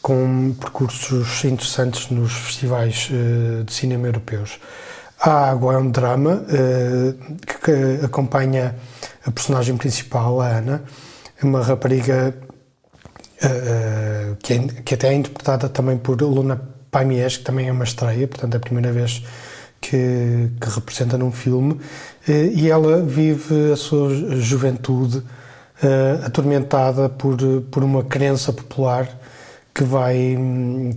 com 0.00 0.54
percursos 0.58 1.44
interessantes 1.44 2.10
nos 2.10 2.32
festivais 2.32 3.08
de 3.64 3.72
cinema 3.72 4.08
europeus. 4.08 4.58
A 5.20 5.50
Água 5.50 5.74
é 5.74 5.78
um 5.78 5.90
drama 5.90 6.44
que, 7.46 7.58
que 7.58 8.04
acompanha 8.04 8.74
a 9.24 9.30
personagem 9.30 9.76
principal, 9.76 10.40
a 10.40 10.48
Ana, 10.48 10.82
uma 11.42 11.62
rapariga 11.62 12.34
que, 14.42 14.52
é, 14.52 14.58
que 14.84 14.94
até 14.94 15.08
é 15.08 15.14
interpretada 15.14 15.68
também 15.68 15.98
por 15.98 16.20
Luna 16.20 16.60
Pamies, 16.90 17.38
que 17.38 17.44
também 17.44 17.68
é 17.68 17.72
uma 17.72 17.84
estreia, 17.84 18.28
portanto 18.28 18.54
é 18.54 18.56
a 18.56 18.60
primeira 18.60 18.92
vez 18.92 19.24
que, 19.80 20.50
que 20.60 20.68
representa 20.68 21.18
num 21.18 21.32
filme, 21.32 21.80
eh, 22.28 22.50
e 22.54 22.70
ela 22.70 23.02
vive 23.02 23.72
a 23.72 23.76
sua 23.76 24.10
juventude 24.38 25.22
uh, 25.82 26.26
atormentada 26.26 27.08
por, 27.08 27.36
por 27.70 27.82
uma 27.82 28.04
crença 28.04 28.52
popular 28.52 29.08
que 29.74 29.84
vai, 29.84 30.36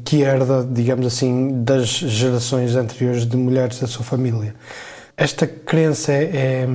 que 0.04 0.22
herda, 0.22 0.68
digamos 0.70 1.06
assim, 1.08 1.64
das 1.64 1.88
gerações 1.88 2.76
anteriores 2.76 3.26
de 3.26 3.38
mulheres 3.38 3.80
da 3.80 3.88
sua 3.88 4.04
família. 4.04 4.54
Esta 5.16 5.48
crença 5.48 6.12
é, 6.12 6.68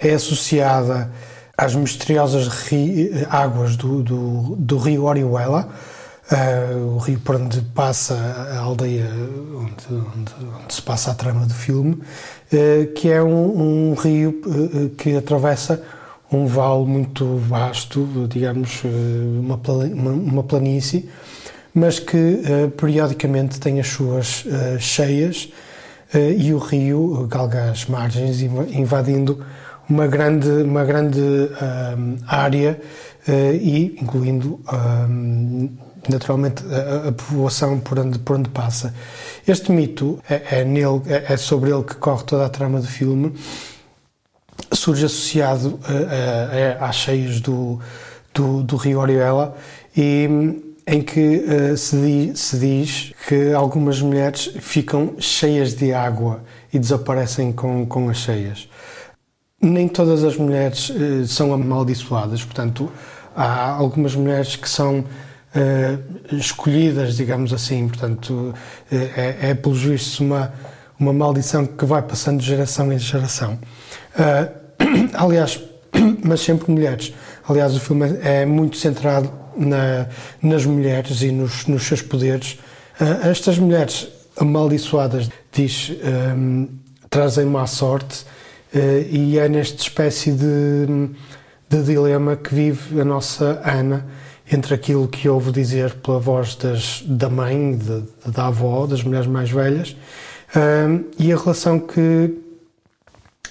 é, 0.00 0.08
é 0.08 0.14
associada 0.14 1.12
às 1.56 1.76
misteriosas 1.76 2.48
ri, 2.48 3.10
águas 3.30 3.76
do, 3.76 4.02
do, 4.02 4.56
do 4.56 4.78
rio 4.78 5.04
Orihuela, 5.04 5.68
Uh, 6.30 6.94
o 6.94 6.98
rio 6.98 7.18
por 7.18 7.34
onde 7.34 7.60
passa 7.60 8.14
a 8.14 8.60
aldeia 8.60 9.06
onde, 9.54 9.84
onde, 9.90 10.32
onde 10.62 10.72
se 10.74 10.80
passa 10.80 11.10
a 11.10 11.14
trama 11.14 11.44
do 11.44 11.52
filme, 11.52 11.94
uh, 11.94 12.92
que 12.94 13.10
é 13.10 13.22
um, 13.22 13.90
um 13.90 13.94
rio 13.94 14.40
uh, 14.46 14.88
que 14.90 15.16
atravessa 15.16 15.82
um 16.32 16.46
vale 16.46 16.84
muito 16.84 17.36
vasto, 17.36 18.26
digamos, 18.28 18.82
uma, 18.84 19.60
uma 20.10 20.42
planície, 20.42 21.08
mas 21.74 21.98
que 21.98 22.40
periodicamente 22.76 23.60
tem 23.60 23.80
as 23.80 23.88
suas 23.88 24.44
cheias 24.78 25.48
e 26.38 26.52
o 26.52 26.58
rio 26.58 27.26
galga 27.28 27.70
as 27.70 27.86
margens, 27.86 28.42
invadindo 28.42 29.44
uma 29.88 30.06
grande, 30.06 30.48
uma 30.48 30.84
grande 30.84 31.20
área 32.26 32.78
e 33.28 33.96
incluindo 34.00 34.60
naturalmente 36.08 36.64
a, 36.66 37.08
a, 37.08 37.12
povoação 37.12 37.78
por 37.78 37.98
onde, 37.98 38.18
por 38.18 38.36
onde 38.36 38.48
passa. 38.48 38.94
Este 39.46 39.70
mito 39.72 40.18
é, 40.28 40.60
é, 40.60 40.64
nele, 40.64 41.02
é, 41.06 41.32
é 41.32 41.36
sobre 41.36 41.70
ele 41.70 41.82
que 41.84 41.94
corre 41.96 42.24
toda 42.24 42.46
a 42.46 42.48
trama 42.48 42.80
do 42.80 42.86
filme, 42.86 43.32
surge 44.74 45.06
associado 45.06 45.78
a, 45.84 46.84
a, 46.84 46.88
às 46.88 46.96
cheias 46.96 47.40
do, 47.40 47.80
do, 48.32 48.62
do 48.62 48.76
rio 48.76 48.98
Orihuela 48.98 49.56
e 49.96 50.28
em 50.86 51.00
que 51.00 51.20
uh, 51.20 51.76
se, 51.76 51.96
diz, 51.96 52.40
se, 52.40 52.58
diz, 52.58 53.12
que 53.28 53.52
algumas 53.52 54.00
mulheres 54.00 54.50
ficam 54.60 55.14
cheias 55.18 55.74
de 55.74 55.92
água 55.92 56.42
e 56.72 56.78
desaparecem 56.78 57.52
com, 57.52 57.86
com 57.86 58.08
as 58.08 58.16
cheias. 58.16 58.68
Nem 59.60 59.86
todas 59.86 60.24
as 60.24 60.36
mulheres 60.36 60.90
uh, 60.90 61.26
são 61.26 61.52
amaldiçoadas, 61.54 62.44
portanto, 62.44 62.90
há 63.36 63.70
algumas 63.70 64.16
mulheres 64.16 64.56
que 64.56 64.68
são 64.68 65.00
uh, 65.00 66.34
escolhidas, 66.34 67.16
digamos 67.16 67.52
assim. 67.52 67.86
Portanto, 67.86 68.52
é, 68.90 69.50
é, 69.50 69.54
pelos 69.54 69.82
vistos, 69.82 70.18
uma, 70.18 70.52
uma 70.98 71.12
maldição 71.12 71.64
que 71.64 71.84
vai 71.84 72.02
passando 72.02 72.40
de 72.40 72.46
geração 72.46 72.92
em 72.92 72.98
geração. 72.98 73.58
Uh, 74.18 74.61
aliás, 75.14 75.60
mas 76.24 76.40
sempre 76.40 76.70
mulheres. 76.70 77.12
Aliás, 77.48 77.74
o 77.74 77.80
filme 77.80 78.18
é 78.22 78.44
muito 78.46 78.76
centrado 78.76 79.30
na, 79.56 80.06
nas 80.42 80.64
mulheres 80.64 81.22
e 81.22 81.30
nos, 81.30 81.66
nos 81.66 81.82
seus 81.82 82.02
poderes. 82.02 82.58
estas 83.22 83.58
mulheres 83.58 84.08
amaldiçoadas, 84.36 85.28
diz, 85.52 85.92
um, 86.36 86.68
trazem 87.10 87.44
má 87.44 87.66
sorte 87.66 88.24
e 89.10 89.38
é 89.38 89.48
nesta 89.50 89.82
espécie 89.82 90.32
de, 90.32 91.10
de 91.68 91.82
dilema 91.82 92.36
que 92.36 92.54
vive 92.54 93.00
a 93.00 93.04
nossa 93.04 93.60
Ana 93.64 94.06
entre 94.50 94.74
aquilo 94.74 95.08
que 95.08 95.28
ouve 95.28 95.52
dizer 95.52 95.94
pela 95.94 96.18
voz 96.18 96.54
das, 96.56 97.02
da 97.06 97.28
mãe, 97.28 97.76
de, 97.76 98.02
da 98.30 98.46
avó, 98.46 98.86
das 98.86 99.02
mulheres 99.02 99.26
mais 99.26 99.50
velhas, 99.50 99.96
um, 100.54 101.04
e 101.18 101.32
a 101.32 101.36
relação 101.36 101.78
que, 101.78 102.34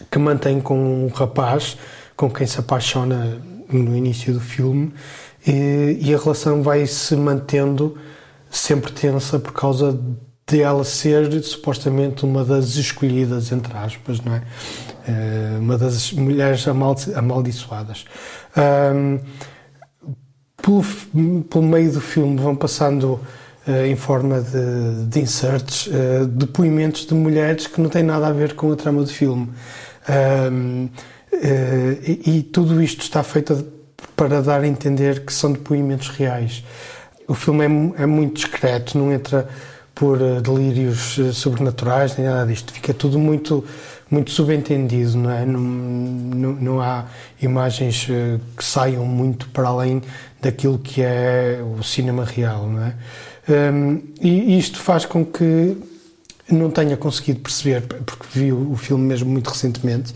que 0.10 0.18
mantém 0.20 0.60
com 0.60 1.06
um 1.06 1.08
rapaz 1.08 1.78
com 2.16 2.30
quem 2.30 2.46
se 2.46 2.60
apaixona 2.60 3.42
no 3.70 3.96
início 3.96 4.34
do 4.34 4.40
filme, 4.40 4.94
e, 5.46 5.98
e 6.02 6.14
a 6.14 6.18
relação 6.18 6.62
vai 6.62 6.86
se 6.86 7.16
mantendo 7.16 7.98
sempre 8.50 8.92
tensa 8.92 9.40
por 9.40 9.54
causa 9.54 9.98
de 10.46 10.62
ela 10.62 10.84
ser 10.84 11.42
supostamente 11.42 12.26
uma 12.26 12.44
das 12.44 12.76
escolhidas, 12.76 13.52
entre 13.52 13.76
aspas, 13.76 14.20
não 14.20 14.36
é? 14.36 14.42
Uh, 15.08 15.60
uma 15.60 15.78
das 15.78 16.12
mulheres 16.12 16.66
amaldiçoadas. 16.68 18.06
Um, 18.94 19.20
pelo, 20.62 20.84
pelo 21.44 21.64
meio 21.64 21.92
do 21.92 22.02
filme 22.02 22.38
vão 22.38 22.56
passando 22.56 23.20
uh, 23.68 23.86
em 23.88 23.96
forma 23.96 24.42
de, 24.42 25.06
de 25.08 25.20
inserts 25.22 25.88
uh, 25.88 26.28
depoimentos 26.28 27.06
de 27.06 27.14
mulheres 27.14 27.66
que 27.66 27.80
não 27.80 27.90
têm 27.90 28.04
nada 28.04 28.28
a 28.28 28.32
ver 28.32 28.54
com 28.54 28.72
a 28.72 28.76
trama 28.76 29.02
do 29.02 29.10
filme. 29.10 29.50
Uh, 30.08 30.90
e, 31.34 32.38
e, 32.38 32.44
tudo 32.44 32.82
isto 32.82 33.02
está 33.02 33.24
feito 33.24 33.66
para 34.16 34.42
dar 34.42 34.62
a 34.62 34.68
entender 34.68 35.26
que 35.26 35.34
são 35.34 35.52
depoimentos 35.52 36.10
reais. 36.10 36.64
O 37.28 37.34
filme 37.34 37.64
é, 37.64 38.04
é 38.04 38.06
muito 38.06 38.36
discreto, 38.36 38.98
não 38.98 39.12
entra 39.14 39.48
por 39.96 40.18
delírios 40.42 41.18
sobrenaturais, 41.34 42.18
nem 42.18 42.28
nada 42.28 42.46
disto. 42.46 42.74
Fica 42.74 42.94
tudo 42.94 43.18
muito 43.18 43.64
muito 44.12 44.30
subentendido, 44.32 45.18
não 45.18 45.32
é? 45.32 45.46
Não, 45.46 45.60
não, 45.62 46.52
não, 46.54 46.82
há 46.82 47.06
imagens 47.42 48.08
que 48.58 48.64
saiam 48.64 49.06
muito 49.06 49.48
para 49.50 49.70
além 49.70 50.02
daquilo 50.42 50.78
que 50.78 51.02
é 51.02 51.62
o 51.80 51.82
cinema 51.82 52.26
real, 52.26 52.68
não 52.68 52.84
é? 52.84 52.94
Um, 53.50 54.02
e 54.22 54.60
isto 54.60 54.80
faz 54.80 55.06
com 55.06 55.26
que 55.26 55.78
não 56.54 56.70
tenha 56.70 56.98
conseguido 56.98 57.40
perceber, 57.40 57.82
porque 58.06 58.26
vi 58.32 58.52
o 58.52 58.76
filme 58.76 59.06
mesmo 59.06 59.30
muito 59.30 59.50
recentemente, 59.50 60.14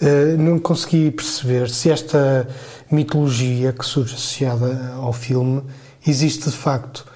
uh, 0.00 0.36
não 0.38 0.58
consegui 0.58 1.10
perceber 1.10 1.70
se 1.70 1.90
esta 1.90 2.48
mitologia 2.90 3.72
que 3.72 3.84
surge 3.84 4.14
associada 4.14 4.94
ao 4.94 5.12
filme 5.12 5.62
existe 6.06 6.48
de 6.50 6.56
facto. 6.56 7.06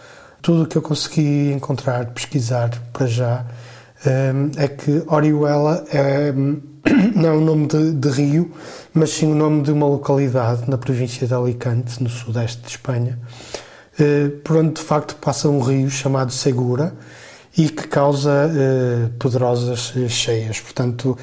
Tudo 0.41 0.65
o 0.65 0.67
que 0.67 0.77
eu 0.77 0.83
consegui 0.83 1.53
encontrar, 1.53 2.07
pesquisar 2.07 2.71
para 2.93 3.07
já, 3.07 3.47
um, 4.05 4.51
é 4.61 4.67
que 4.67 5.03
Orihuela 5.07 5.85
é, 5.93 6.33
não 7.15 7.29
é 7.29 7.33
o 7.33 7.41
nome 7.41 7.69
de, 7.69 7.93
de, 7.93 8.09
rio, 8.11 8.51
mas 8.93 9.11
sim 9.11 9.31
o 9.31 9.35
nome 9.35 9.63
de 9.63 9.71
uma 9.71 9.87
localidade 9.87 10.69
na 10.69 10.77
província 10.77 11.27
de 11.27 11.33
Alicante, 11.33 12.03
no 12.03 12.11
sudeste 12.11 12.61
de 12.63 12.69
Espanha, 12.69 13.19
uh, 14.01 14.31
por 14.39 14.57
onde 14.57 14.75
de 14.75 14.83
facto 14.83 15.15
passa 15.17 15.49
um 15.49 15.61
rio 15.61 15.89
chamado 15.89 16.33
Segura, 16.33 16.95
e 17.57 17.69
que 17.69 17.87
causa 17.87 18.51
eh, 18.51 19.11
poderosas 19.19 19.93
eh, 19.97 20.09
cheias. 20.09 20.59
Portanto, 20.61 21.19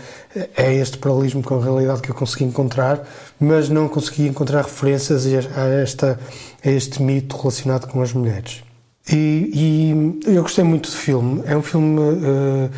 é 0.55 0.75
este 0.75 0.98
paralelismo 0.98 1.41
com 1.41 1.59
a 1.59 1.63
realidade 1.63 2.01
que 2.01 2.12
eu 2.12 2.15
consegui 2.15 2.43
encontrar, 2.43 3.03
mas 3.39 3.67
não 3.67 3.88
consegui 3.88 4.27
encontrar 4.27 4.63
referências 4.63 5.25
a, 5.25 5.67
esta, 5.81 6.19
a 6.63 6.69
este 6.69 7.01
mito 7.01 7.36
relacionado 7.36 7.88
com 7.88 8.01
as 8.01 8.13
mulheres. 8.13 8.63
E, 9.12 10.19
e 10.25 10.36
eu 10.36 10.43
gostei 10.43 10.63
muito 10.63 10.89
do 10.89 10.95
filme. 10.95 11.41
É 11.45 11.57
um 11.57 11.63
filme 11.63 12.00
uh, 12.00 12.69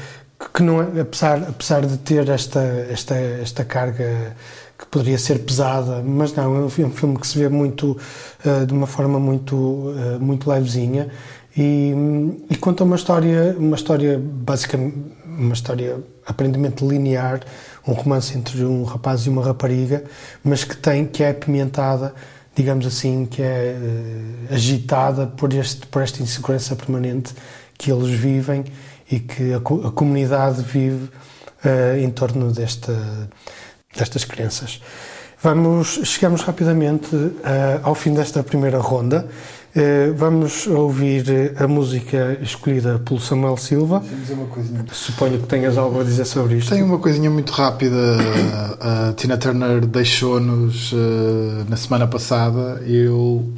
que 0.54 0.64
não 0.64 0.82
é, 0.82 1.02
apesar, 1.02 1.44
apesar 1.50 1.86
de 1.86 1.98
ter 1.98 2.30
esta, 2.30 2.62
esta, 2.90 3.16
esta 3.16 3.66
carga 3.66 4.36
que 4.80 4.86
poderia 4.88 5.18
ser 5.18 5.40
pesada, 5.40 6.02
mas 6.02 6.34
não, 6.34 6.56
é 6.56 6.60
um 6.62 6.70
filme 6.70 7.18
que 7.20 7.28
se 7.28 7.38
vê 7.38 7.50
muito 7.50 7.98
uh, 8.46 8.66
de 8.66 8.74
uma 8.74 8.88
forma 8.88 9.20
muito, 9.20 9.56
uh, 9.56 10.20
muito 10.20 10.50
levezinha 10.50 11.10
e, 11.56 11.94
e, 12.50 12.56
conta 12.56 12.84
uma 12.84 12.96
história, 12.96 13.56
uma 13.58 13.76
história 13.76 14.18
basicamente, 14.20 14.96
uma 15.26 15.54
história 15.54 16.02
aparentemente 16.26 16.86
linear, 16.86 17.42
um 17.86 17.94
romance 17.94 18.38
entre 18.38 18.64
um 18.64 18.84
rapaz 18.84 19.26
e 19.26 19.30
uma 19.30 19.44
rapariga, 19.44 20.04
mas 20.44 20.64
que 20.64 20.78
tem, 20.78 21.06
que 21.06 21.24
é 21.24 21.32
apimentada, 21.32 22.14
digamos 22.56 22.86
assim, 22.86 23.26
que 23.26 23.42
é 23.42 23.76
uh, 23.78 24.54
agitada 24.54 25.28
por, 25.28 25.54
este, 25.54 25.86
por 25.88 26.02
esta 26.02 26.22
insegurança 26.24 26.76
permanente 26.76 27.34
que 27.78 27.92
eles 27.92 28.10
vivem 28.10 28.64
e 29.10 29.20
que 29.20 29.54
a, 29.54 29.58
a 29.58 29.92
comunidade 29.92 30.62
vive 30.62 31.10
uh, 31.66 31.98
em 32.00 32.10
torno 32.10 32.52
desta, 32.52 32.96
destas 33.98 34.24
crenças. 34.24 34.82
Vamos, 35.44 36.00
chegamos 36.04 36.44
rapidamente 36.44 37.16
uh, 37.16 37.42
ao 37.82 37.96
fim 37.96 38.14
desta 38.14 38.44
primeira 38.44 38.78
ronda. 38.78 39.28
Uh, 39.74 40.14
vamos 40.16 40.68
ouvir 40.68 41.54
a 41.56 41.66
música 41.66 42.38
escolhida 42.42 43.00
pelo 43.00 43.22
Samuel 43.22 43.56
Silva. 43.56 44.04
Suponho 44.92 45.40
que 45.40 45.48
tenhas 45.48 45.78
algo 45.78 46.02
a 46.02 46.04
dizer 46.04 46.26
sobre 46.26 46.58
isto. 46.58 46.72
Tenho 46.74 46.86
uma 46.86 47.00
coisinha 47.00 47.30
muito 47.30 47.54
rápida. 47.54 47.96
a 48.82 49.14
Tina 49.14 49.38
Turner 49.38 49.86
deixou-nos 49.86 50.92
uh, 50.92 51.66
na 51.70 51.78
semana 51.78 52.06
passada. 52.06 52.82
Eu, 52.86 53.50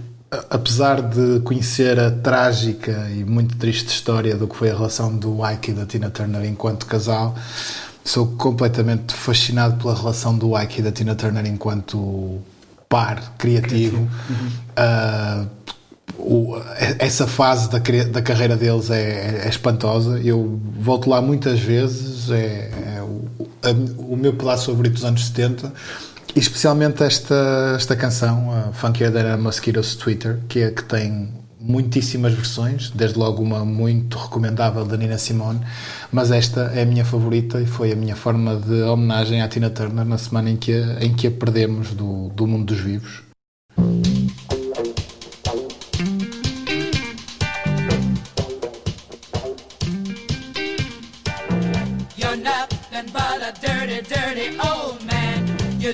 apesar 0.52 1.02
de 1.02 1.40
conhecer 1.40 2.00
a 2.00 2.12
trágica 2.12 3.10
e 3.10 3.24
muito 3.24 3.58
triste 3.58 3.88
história 3.88 4.36
do 4.36 4.48
que 4.48 4.56
foi 4.56 4.70
a 4.70 4.76
relação 4.76 5.16
do 5.18 5.40
Ike 5.44 5.72
e 5.72 5.74
da 5.74 5.88
Tina 5.88 6.12
Turner 6.12 6.46
enquanto 6.46 6.86
casal, 6.86 7.34
sou 8.06 8.28
completamente 8.28 9.16
fascinado 9.16 9.82
pela 9.82 9.96
relação 9.96 10.38
do 10.38 10.56
Ike 10.56 10.80
e 10.80 10.84
da 10.84 10.92
Tina 10.92 11.16
Turner 11.16 11.48
enquanto 11.48 12.40
par 12.88 13.34
criativo. 13.40 14.08
criativo. 14.08 14.10
Uhum. 14.30 15.48
Uh, 15.48 15.63
o, 16.24 16.58
essa 17.00 17.28
fase 17.28 17.70
da, 17.70 17.80
da 17.80 18.22
carreira 18.22 18.56
deles 18.56 18.90
é, 18.90 19.44
é, 19.44 19.50
espantosa. 19.50 20.20
Eu 20.20 20.60
volto 20.80 21.10
lá 21.10 21.22
muitas 21.22 21.60
vezes, 21.60 22.32
é, 22.32 22.72
é 22.96 23.02
o, 23.02 23.28
a, 23.62 23.72
o, 24.02 24.16
meu 24.16 24.34
pedaço 24.34 24.68
favorito 24.68 24.94
dos 24.94 25.06
anos 25.06 25.26
70. 25.26 25.74
E 26.36 26.40
especialmente 26.40 27.04
esta, 27.04 27.74
esta 27.76 27.96
canção, 27.96 28.52
a 28.52 28.74
Funky 28.74 29.10
Than 29.12 29.38
Mosquitoes 29.38 29.96
Twitter, 29.96 30.40
que 30.48 30.60
é 30.60 30.72
que 30.72 30.84
tem 30.84 31.30
muitíssimas 31.60 32.34
versões, 32.34 32.90
desde 32.90 33.18
logo 33.18 33.42
uma 33.42 33.64
muito 33.64 34.18
recomendável 34.18 34.84
da 34.84 34.98
Nina 34.98 35.18
Simone, 35.18 35.62
mas 36.12 36.30
esta 36.32 36.72
é 36.76 36.82
a 36.82 36.86
minha 36.86 37.06
favorita 37.06 37.62
e 37.62 37.66
foi 37.66 37.92
a 37.92 37.96
minha 37.96 38.16
forma 38.16 38.58
de 38.58 38.82
homenagem 38.82 39.42
à 39.42 39.48
Tina 39.48 39.70
Turner 39.70 40.04
na 40.04 40.18
semana 40.18 40.50
em 40.50 40.58
que, 40.58 40.74
em 41.00 41.14
que 41.14 41.28
a 41.28 41.32
perdemos 41.32 41.92
do, 41.92 42.30
do 42.30 42.46
mundo 42.46 42.66
dos 42.66 42.80
vivos. 42.80 43.33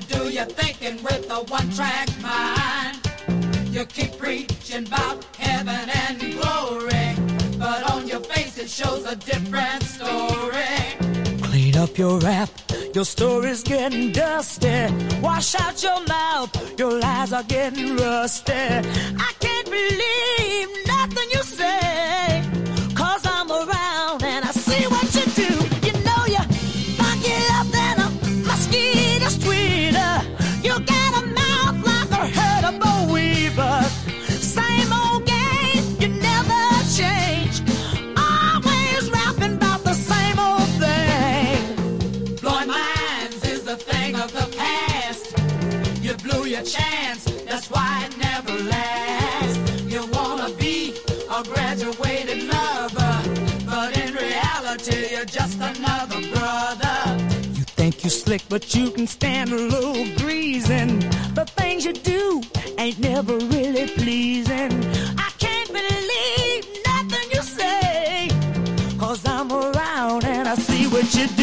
Do 0.08 0.30
your 0.30 0.46
thinking 0.46 1.04
with 1.04 1.30
a 1.30 1.42
one-track 1.44 2.10
mind. 2.22 2.98
You 3.74 3.86
keep 3.86 4.18
preaching 4.18 4.88
about 4.88 5.24
heaven 5.36 5.90
and 5.90 6.20
glory, 6.20 7.16
but 7.60 7.92
on 7.92 8.08
your 8.08 8.22
face 8.22 8.58
it 8.58 8.70
shows 8.70 9.06
a 9.06 9.16
different 9.16 9.84
story. 9.84 11.42
Clean 11.44 11.78
up 11.78 11.98
your 11.98 12.20
rap, 12.20 12.50
your 12.96 13.06
story's 13.06 13.62
getting 13.62 14.12
dusty. 14.12 14.88
Wash 15.22 15.54
out 15.56 15.84
your 15.84 16.04
mouth, 16.06 16.80
your 16.80 17.00
lies 17.00 17.32
are 17.34 17.44
getting 17.44 17.98
rusty. 17.98 18.54
I 18.54 19.32
can't 19.40 19.70
believe 19.70 20.70
nothing 20.88 21.30
you 21.32 21.44
past. 44.62 45.26
You 46.06 46.14
blew 46.26 46.44
your 46.56 46.64
chance, 46.64 47.22
that's 47.50 47.68
why 47.74 47.92
it 48.08 48.14
never 48.18 48.54
lasts. 48.76 49.60
You 49.94 50.02
wanna 50.18 50.50
be 50.66 50.78
a 51.38 51.44
graduated 51.44 52.40
lover, 52.56 53.16
but 53.66 53.90
in 54.04 54.14
reality 54.14 55.00
you're 55.14 55.32
just 55.40 55.58
another 55.72 56.22
brother. 56.34 56.98
You 57.58 57.66
think 57.80 58.04
you 58.04 58.10
slick, 58.10 58.44
but 58.50 58.64
you 58.76 58.92
can 58.92 59.08
stand 59.08 59.52
a 59.52 59.62
little 59.76 60.06
greasing. 60.22 61.00
The 61.40 61.46
things 61.60 61.86
you 61.86 61.94
do 61.94 62.42
ain't 62.78 63.00
never 63.00 63.36
really 63.56 63.88
pleasing. 64.02 64.72
I 65.28 65.30
can't 65.46 65.72
believe 65.82 66.62
nothing 66.92 67.28
you 67.36 67.42
say, 67.60 68.30
cause 69.00 69.22
I'm 69.26 69.52
around 69.52 70.24
and 70.26 70.48
I 70.48 70.56
see 70.56 70.86
what 70.88 71.08
you 71.16 71.28
do. 71.28 71.39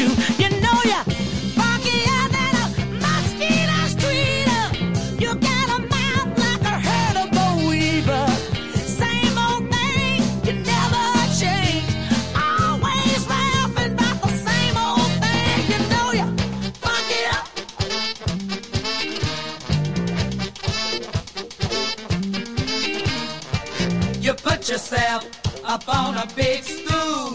On 25.88 26.16
a 26.16 26.27
big 26.35 26.62
stool. 26.64 27.33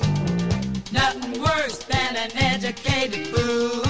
Nothing 0.91 1.41
worse 1.41 1.79
than 1.85 2.15
an 2.15 2.31
educated 2.35 3.27
fool. 3.27 3.81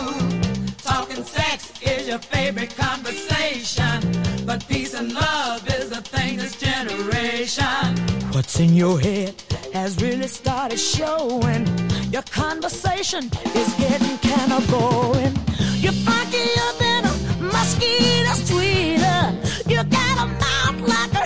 Talking 0.84 1.24
sex 1.24 1.72
is 1.82 2.08
your 2.08 2.20
favorite 2.20 2.76
conversation. 2.76 4.00
But 4.46 4.68
peace 4.68 4.94
and 4.94 5.14
love 5.14 5.68
is 5.68 5.90
the 5.90 6.02
thing 6.02 6.38
this 6.38 6.56
generation. 6.60 7.96
What's 8.34 8.60
in 8.60 8.74
your 8.74 9.00
head 9.00 9.36
has 9.74 10.02
really 10.02 10.28
started 10.28 10.80
showing. 10.80 11.68
Your 12.12 12.24
conversation 12.24 13.30
is 13.56 13.74
getting 13.76 14.18
kind 14.20 14.54
of 14.54 14.70
boring. 14.70 15.36
You're 15.84 15.94
funkier 15.94 16.80
than 16.80 17.06
a 17.06 17.14
mosquito's 17.42 18.42
tweeter. 18.50 19.70
You 19.70 19.84
got 19.84 20.16
a 20.24 20.28
mouth 20.28 20.88
like 20.88 21.14
a 21.14 21.26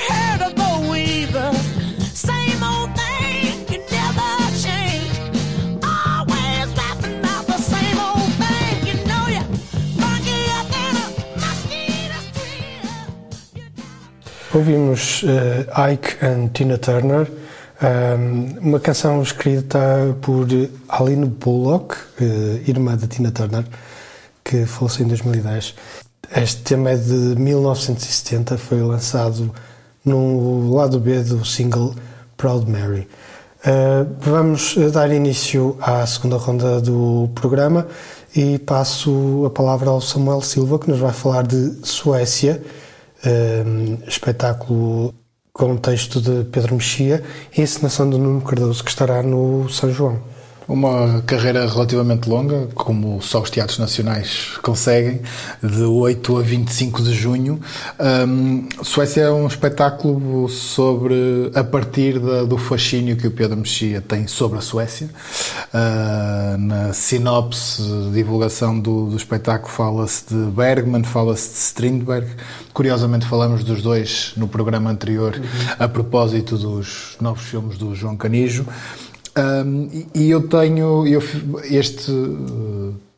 Ouvimos 14.56 15.22
uh, 15.24 15.92
Ike 15.92 16.26
and 16.26 16.48
Tina 16.54 16.78
Turner, 16.78 17.30
um, 17.84 18.70
uma 18.70 18.80
canção 18.80 19.22
escrita 19.22 20.16
por 20.22 20.48
Aline 20.88 21.26
Bullock, 21.26 21.94
uh, 22.22 22.24
irmã 22.66 22.96
de 22.96 23.06
Tina 23.06 23.34
Turner, 23.34 23.66
que 24.46 24.66
faleceu 24.66 25.04
em 25.04 25.10
2010. 25.10 25.76
Este 26.38 26.62
tema 26.62 26.92
é 26.92 26.96
de 26.96 27.36
1970, 27.38 28.58
foi 28.58 28.82
lançado 28.82 29.54
no 30.06 30.74
lado 30.74 31.02
B 31.02 31.20
do 31.20 31.44
single 31.44 31.94
Proud 32.38 32.72
Mary. 32.72 33.10
Uh, 33.60 34.08
vamos 34.22 34.78
dar 34.94 35.12
início 35.12 35.78
à 35.82 36.08
segunda 36.08 36.38
ronda 36.38 36.80
do 36.80 37.30
programa 37.36 37.88
e 38.34 38.58
passo 38.60 39.44
a 39.46 39.50
palavra 39.50 39.90
ao 39.90 40.00
Samuel 40.00 40.40
Silva, 40.40 40.80
que 40.80 40.90
nos 40.90 41.00
vai 41.02 41.12
falar 41.12 41.46
de 41.46 41.76
Suécia, 41.84 42.64
um, 43.26 43.98
espetáculo 44.08 45.14
com 45.54 45.78
texto 45.78 46.20
de 46.20 46.44
Pedro 46.46 46.76
Mexia 46.76 47.24
e 47.58 47.62
encenação 47.62 48.10
de 48.10 48.18
Nuno 48.18 48.42
Cardoso, 48.42 48.84
que 48.84 48.90
estará 48.90 49.24
no 49.24 49.70
São 49.70 49.92
João. 49.92 50.35
Uma 50.68 51.22
carreira 51.28 51.68
relativamente 51.68 52.28
longa, 52.28 52.68
como 52.74 53.22
só 53.22 53.42
os 53.42 53.50
teatros 53.50 53.78
nacionais 53.78 54.58
conseguem, 54.64 55.22
de 55.62 55.84
8 55.84 56.38
a 56.38 56.42
25 56.42 57.04
de 57.04 57.14
junho. 57.14 57.60
Um, 58.28 58.68
Suécia 58.82 59.22
é 59.22 59.32
um 59.32 59.46
espetáculo 59.46 60.50
sobre, 60.50 61.52
a 61.54 61.64
partir 61.64 62.20
da, 62.20 62.44
do 62.44 62.58
fascínio 62.58 63.16
que 63.16 63.28
o 63.28 63.32
Pedro 63.32 63.58
Mexia 63.58 64.02
tem 64.02 64.26
sobre 64.26 64.58
a 64.58 64.62
Suécia. 64.62 65.08
Uh, 65.74 66.58
na 66.58 66.94
sinopse, 66.94 67.84
divulgação 68.12 68.80
do, 68.80 69.08
do 69.12 69.18
espetáculo, 69.18 69.72
fala-se 69.72 70.34
de 70.34 70.52
Bergman, 70.52 71.04
fala-se 71.04 71.50
de 71.50 71.58
Strindberg. 71.58 72.28
Curiosamente, 72.74 73.26
falamos 73.26 73.64
dos 73.64 73.82
dois 73.82 74.34
no 74.36 74.48
programa 74.48 74.90
anterior, 74.90 75.36
uhum. 75.36 75.76
a 75.78 75.88
propósito 75.88 76.58
dos 76.58 77.16
novos 77.22 77.44
filmes 77.44 77.78
do 77.78 77.94
João 77.94 78.18
Canijo. 78.18 78.66
Um, 79.38 79.90
e 80.14 80.30
eu 80.30 80.48
tenho 80.48 81.06
eu, 81.06 81.22
este 81.70 82.12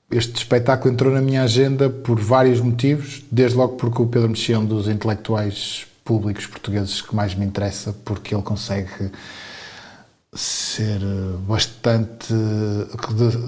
este 0.10 0.38
espetáculo 0.38 0.94
entrou 0.94 1.14
na 1.14 1.22
minha 1.22 1.44
agenda 1.44 1.90
por 1.90 2.20
vários 2.20 2.62
motivos, 2.62 3.24
desde 3.30 3.58
logo 3.58 3.76
porque 3.76 4.02
o 4.02 4.08
Pedro 4.08 4.30
Mexia 4.30 4.56
é 4.56 4.60
um 4.60 4.66
dos 4.66 4.88
intelectuais 4.88 5.86
públicos 6.04 6.46
portugueses 6.46 7.02
que 7.02 7.14
mais 7.14 7.36
me 7.36 7.46
interessa, 7.46 7.94
porque 8.06 8.34
ele 8.34 8.42
consegue 8.42 9.12
ser 10.34 11.00
bastante 11.48 12.34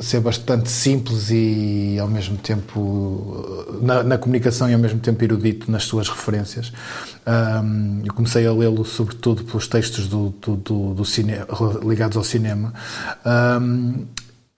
ser 0.02 0.22
bastante 0.22 0.70
simples 0.70 1.30
e 1.30 1.98
ao 2.00 2.08
mesmo 2.08 2.38
tempo 2.38 3.78
na, 3.82 4.02
na 4.02 4.18
comunicação 4.18 4.70
e 4.70 4.74
ao 4.74 4.80
mesmo 4.80 5.00
tempo 5.00 5.22
erudito 5.24 5.70
nas 5.70 5.84
suas 5.84 6.08
referências. 6.08 6.72
Um, 7.28 8.02
eu 8.06 8.14
comecei 8.14 8.48
a 8.48 8.54
lê-lo 8.54 8.86
sobretudo 8.86 9.44
pelos 9.44 9.68
textos 9.68 10.08
do, 10.08 10.30
do, 10.42 10.56
do, 10.56 10.94
do 10.94 11.06
cine, 11.06 11.34
ligados 11.86 12.16
ao 12.16 12.24
cinema. 12.24 12.74
Um, 13.26 14.08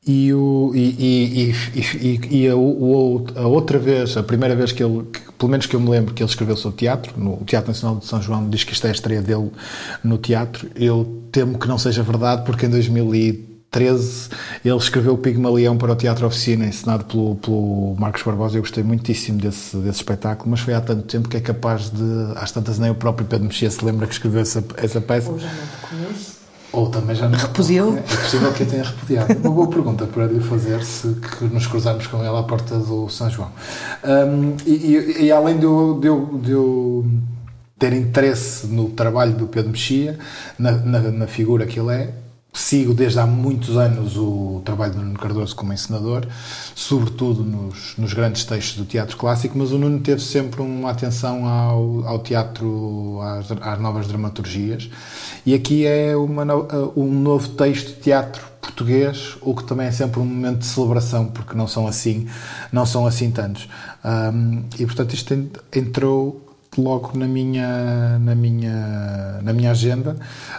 e, 0.05 0.33
o, 0.33 0.71
e, 0.73 0.79
e, 0.79 1.55
e, 1.75 2.41
e 2.41 2.47
a, 2.47 2.55
o, 2.55 3.23
a, 3.35 3.45
outra 3.45 3.77
vez, 3.77 4.17
a 4.17 4.23
primeira 4.23 4.55
vez 4.55 4.71
que 4.71 4.83
ele, 4.83 5.03
que, 5.03 5.31
pelo 5.33 5.51
menos 5.51 5.67
que 5.67 5.75
eu 5.75 5.79
me 5.79 5.89
lembro, 5.89 6.11
que 6.13 6.23
ele 6.23 6.29
escreveu 6.29 6.57
sobre 6.57 6.79
teatro, 6.79 7.13
no 7.19 7.37
Teatro 7.45 7.69
Nacional 7.69 7.99
de 7.99 8.07
São 8.07 8.19
João, 8.19 8.49
diz 8.49 8.63
que 8.63 8.73
isto 8.73 8.87
é 8.87 8.89
a 8.89 8.93
estreia 8.93 9.21
dele 9.21 9.51
no 10.03 10.17
teatro. 10.17 10.67
Eu 10.75 11.23
temo 11.31 11.59
que 11.59 11.67
não 11.67 11.77
seja 11.77 12.01
verdade, 12.01 12.43
porque 12.45 12.65
em 12.65 12.69
2013 12.69 14.29
ele 14.65 14.75
escreveu 14.75 15.13
o 15.13 15.17
Pigmalião 15.19 15.77
para 15.77 15.91
o 15.91 15.95
Teatro 15.95 16.25
Oficina, 16.25 16.65
ensinado 16.65 17.05
pelo, 17.05 17.35
pelo 17.35 17.95
Marcos 17.99 18.23
Barbosa. 18.23 18.57
Eu 18.57 18.61
gostei 18.63 18.83
muitíssimo 18.83 19.37
desse, 19.39 19.77
desse 19.77 19.99
espetáculo, 19.99 20.49
mas 20.49 20.61
foi 20.61 20.73
há 20.73 20.81
tanto 20.81 21.03
tempo 21.03 21.29
que 21.29 21.37
é 21.37 21.41
capaz 21.41 21.91
de. 21.91 22.33
Às 22.37 22.51
tantas, 22.51 22.79
nem 22.79 22.89
o 22.89 22.95
próprio 22.95 23.27
Pedro 23.27 23.45
Mexia 23.45 23.69
se 23.69 23.85
lembra 23.85 24.07
que 24.07 24.13
escreveu 24.13 24.41
essa, 24.41 24.63
essa 24.77 24.99
peça. 24.99 25.29
Ou 25.29 25.37
já 25.37 25.47
não 25.47 25.89
conhece. 25.89 26.40
Ou 26.71 26.89
também 26.89 27.15
já 27.15 27.27
não. 27.27 27.37
Repudiou? 27.37 27.97
É 27.97 28.01
possível 28.01 28.53
que 28.53 28.63
eu 28.63 28.67
tenha 28.67 28.83
repudiado. 28.83 29.33
Uma 29.39 29.51
boa 29.51 29.67
pergunta 29.67 30.05
para 30.05 30.25
lhe 30.25 30.39
fazer 30.39 30.81
se 30.83 31.15
que 31.15 31.45
nos 31.45 31.67
cruzarmos 31.67 32.07
com 32.07 32.17
ele 32.19 32.37
à 32.37 32.43
porta 32.43 32.77
do 32.79 33.09
São 33.09 33.29
João. 33.29 33.51
Um, 34.03 34.55
e, 34.65 34.71
e, 34.71 35.23
e, 35.25 35.31
além 35.31 35.57
de 35.57 35.65
eu, 35.65 35.99
de, 35.99 36.07
eu, 36.07 36.39
de 36.41 36.51
eu, 36.51 37.05
ter 37.77 37.93
interesse 37.93 38.67
no 38.67 38.89
trabalho 38.89 39.33
do 39.33 39.47
Pedro 39.47 39.71
Mexia, 39.71 40.17
na, 40.57 40.71
na, 40.71 40.99
na, 40.99 41.27
figura 41.27 41.65
que 41.65 41.79
ele 41.79 41.93
é, 41.93 42.13
sigo 42.53 42.93
desde 42.93 43.19
há 43.19 43.25
muitos 43.25 43.75
anos 43.75 44.15
o 44.15 44.61
trabalho 44.63 44.93
do 44.93 44.99
Nuno 44.99 45.17
Cardoso 45.17 45.55
como 45.55 45.73
encenador, 45.73 46.25
sobretudo 46.75 47.43
nos, 47.43 47.95
nos 47.97 48.13
grandes 48.13 48.45
textos 48.45 48.77
do 48.77 48.85
teatro 48.85 49.17
clássico, 49.17 49.57
mas 49.57 49.71
o 49.71 49.77
Nuno 49.77 49.99
teve 49.99 50.21
sempre 50.21 50.61
uma 50.61 50.91
atenção 50.91 51.47
ao, 51.47 52.07
ao 52.07 52.19
teatro, 52.19 53.19
às, 53.21 53.51
às 53.51 53.79
novas 53.79 54.07
dramaturgias 54.07 54.89
e 55.45 55.53
aqui 55.53 55.85
é 55.85 56.15
uma, 56.15 56.45
um 56.95 57.11
novo 57.11 57.49
texto 57.49 57.95
de 57.95 58.01
teatro 58.01 58.51
português, 58.61 59.37
o 59.41 59.55
que 59.55 59.63
também 59.63 59.87
é 59.87 59.91
sempre 59.91 60.19
um 60.19 60.25
momento 60.25 60.59
de 60.59 60.65
celebração, 60.65 61.25
porque 61.25 61.55
não 61.55 61.67
são 61.67 61.87
assim, 61.87 62.27
não 62.71 62.85
são 62.85 63.05
assim 63.05 63.31
tantos. 63.31 63.67
Um, 64.05 64.63
e 64.79 64.85
portanto 64.85 65.13
isto 65.13 65.33
entrou 65.73 66.47
logo 66.77 67.17
na 67.17 67.27
minha, 67.27 68.17
na 68.19 68.35
minha, 68.35 69.39
na 69.41 69.53
minha 69.53 69.71
agenda, 69.71 70.15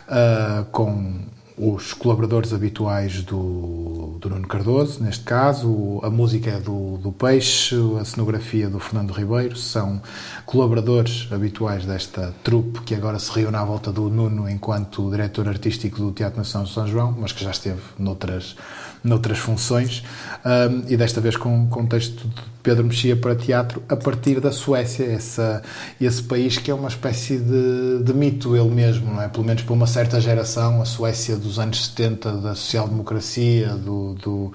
uh, 0.08 0.64
com 0.66 1.20
os 1.56 1.92
colaboradores 1.92 2.52
habituais 2.52 3.22
do, 3.22 4.16
do 4.20 4.30
Nuno 4.30 4.46
Cardoso, 4.46 5.02
neste 5.02 5.24
caso, 5.24 6.00
a 6.02 6.10
música 6.10 6.50
é 6.50 6.60
do, 6.60 6.96
do 6.98 7.12
Peixe, 7.12 7.76
a 8.00 8.04
cenografia 8.04 8.68
do 8.68 8.78
Fernando 8.78 9.12
Ribeiro, 9.12 9.56
são 9.56 10.00
colaboradores 10.46 11.28
habituais 11.30 11.84
desta 11.84 12.34
trupe 12.42 12.80
que 12.80 12.94
agora 12.94 13.18
se 13.18 13.30
reúne 13.32 13.56
à 13.56 13.64
volta 13.64 13.92
do 13.92 14.08
Nuno 14.08 14.48
enquanto 14.48 15.10
diretor 15.10 15.48
artístico 15.48 15.98
do 15.98 16.12
Teatro 16.12 16.38
Nacional 16.38 16.66
de 16.66 16.74
São 16.74 16.86
João, 16.86 17.16
mas 17.18 17.32
que 17.32 17.44
já 17.44 17.50
esteve 17.50 17.80
noutras, 17.98 18.56
noutras 19.04 19.38
funções, 19.38 20.02
um, 20.44 20.90
e 20.90 20.96
desta 20.96 21.20
vez 21.20 21.36
com, 21.36 21.68
com 21.68 21.86
texto 21.86 22.26
de 22.26 22.42
Pedro 22.62 22.84
Mexia 22.84 23.16
para 23.16 23.34
teatro 23.34 23.82
a 23.88 23.96
partir 23.96 24.40
da 24.40 24.52
Suécia, 24.52 25.04
essa, 25.04 25.62
esse 26.00 26.22
país 26.22 26.58
que 26.58 26.70
é 26.70 26.74
uma 26.74 26.88
espécie 26.88 27.38
de, 27.38 28.02
de 28.02 28.14
mito 28.14 28.56
ele 28.56 28.70
mesmo, 28.70 29.12
não 29.12 29.22
é? 29.22 29.28
Pelo 29.28 29.44
menos 29.44 29.62
para 29.62 29.72
uma 29.72 29.86
certa 29.86 30.20
geração, 30.20 30.80
a 30.80 30.84
Suécia 30.84 31.36
dos 31.36 31.58
anos 31.58 31.86
70, 31.86 32.32
da 32.32 32.54
social-democracia, 32.54 33.70
do... 33.70 34.14
do, 34.14 34.52